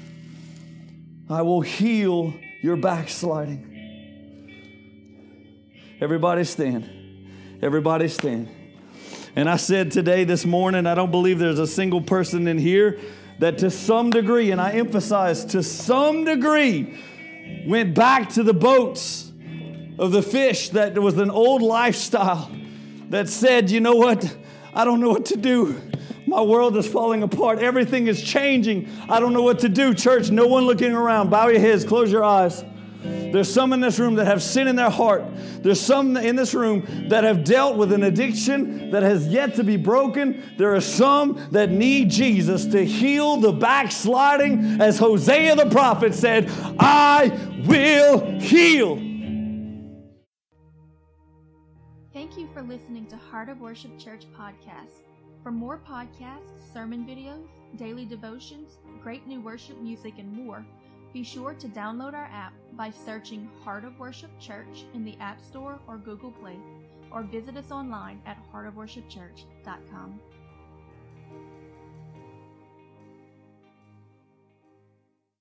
I 1.28 1.41
will 1.41 1.61
heal 1.61 2.34
your 2.61 2.76
backsliding. 2.76 3.71
Everybody 5.99 6.43
stand. 6.43 6.89
Everybody 7.61 8.07
stand. 8.07 8.49
And 9.36 9.49
I 9.49 9.57
said 9.57 9.91
today, 9.91 10.23
this 10.23 10.45
morning, 10.45 10.86
I 10.86 10.93
don't 10.95 11.11
believe 11.11 11.39
there's 11.39 11.59
a 11.59 11.67
single 11.67 12.01
person 12.01 12.47
in 12.47 12.57
here 12.57 12.99
that 13.39 13.57
to 13.59 13.71
some 13.71 14.11
degree, 14.11 14.51
and 14.51 14.61
I 14.61 14.71
emphasize 14.73 15.45
to 15.45 15.63
some 15.63 16.23
degree, 16.23 16.97
went 17.66 17.95
back 17.95 18.30
to 18.30 18.43
the 18.43 18.53
boats 18.53 19.32
of 19.97 20.11
the 20.11 20.22
fish 20.22 20.70
that 20.70 20.97
was 20.97 21.18
an 21.18 21.32
old 21.32 21.61
lifestyle 21.61 22.51
that 23.09 23.30
said, 23.30 23.72
you 23.72 23.80
know 23.80 23.95
what? 23.95 24.36
I 24.74 24.84
don't 24.84 24.99
know 24.99 25.09
what 25.09 25.26
to 25.28 25.38
do. 25.38 25.82
My 26.28 26.41
world 26.41 26.76
is 26.76 26.88
falling 26.88 27.24
apart. 27.24 27.59
Everything 27.59 28.07
is 28.07 28.22
changing. 28.22 28.89
I 29.07 29.20
don't 29.20 29.34
know 29.34 29.43
what 29.43 29.59
to 29.59 29.70
do. 29.70 29.93
Church, 29.93 30.32
no 30.32 30.47
one 30.47 30.66
looking 30.66 30.91
around. 30.91 31.30
Bow 31.30 31.47
your 31.47 31.59
heads, 31.59 31.86
close 31.86 32.11
your 32.11 32.24
eyes. 32.24 32.63
There's 33.36 33.52
some 33.52 33.74
in 33.74 33.82
this 33.82 34.00
room 34.00 34.16
that 34.16 34.28
have 34.28 34.42
sin 34.42 34.70
in 34.70 34.78
their 34.78 34.90
heart. 34.90 35.22
There's 35.62 35.82
some 35.82 36.16
in 36.16 36.38
this 36.38 36.54
room 36.54 37.10
that 37.10 37.26
have 37.26 37.44
dealt 37.44 37.76
with 37.76 37.92
an 37.92 38.04
addiction 38.04 38.92
that 38.92 39.04
has 39.04 39.28
yet 39.28 39.56
to 39.56 39.64
be 39.66 39.76
broken. 39.76 40.42
There 40.58 40.74
are 40.74 40.80
some 40.80 41.46
that 41.52 41.70
need 41.70 42.10
Jesus 42.10 42.66
to 42.68 42.86
heal 42.86 43.36
the 43.36 43.52
backsliding, 43.52 44.80
as 44.80 44.98
Hosea 44.98 45.58
the 45.58 45.70
prophet 45.70 46.14
said, 46.14 46.50
I 46.80 47.28
will 47.68 48.40
heal. 48.40 48.96
Thank 52.14 52.38
you 52.38 52.48
for 52.54 52.62
listening 52.62 53.06
to 53.08 53.18
Heart 53.18 53.50
of 53.50 53.60
Worship 53.60 54.00
Church 54.00 54.24
podcast. 54.40 55.02
For 55.44 55.52
more 55.52 55.78
podcasts, 55.86 56.72
sermon 56.74 57.06
videos, 57.06 57.50
daily 57.76 58.06
devotions, 58.06 58.78
great 59.04 59.28
new 59.28 59.42
worship 59.42 59.78
music, 59.82 60.14
and 60.20 60.32
more, 60.32 60.66
be 61.16 61.24
sure 61.24 61.53
to 61.53 61.70
download 61.70 62.13
our 62.13 62.30
app 62.34 62.51
by 62.74 62.89
searching 62.89 63.49
Heart 63.63 63.86
of 63.86 63.97
Worship 63.97 64.38
Church 64.38 64.84
in 64.93 65.05
the 65.05 65.16
App 65.22 65.41
Store 65.41 65.80
or 65.88 65.95
Google 65.97 66.30
Play, 66.30 66.57
or 67.09 67.24
visit 67.24 67.55
us 67.55 67.72
online 67.72 68.22
at 68.26 68.38
heartofworshipchurch.com. 68.53 70.20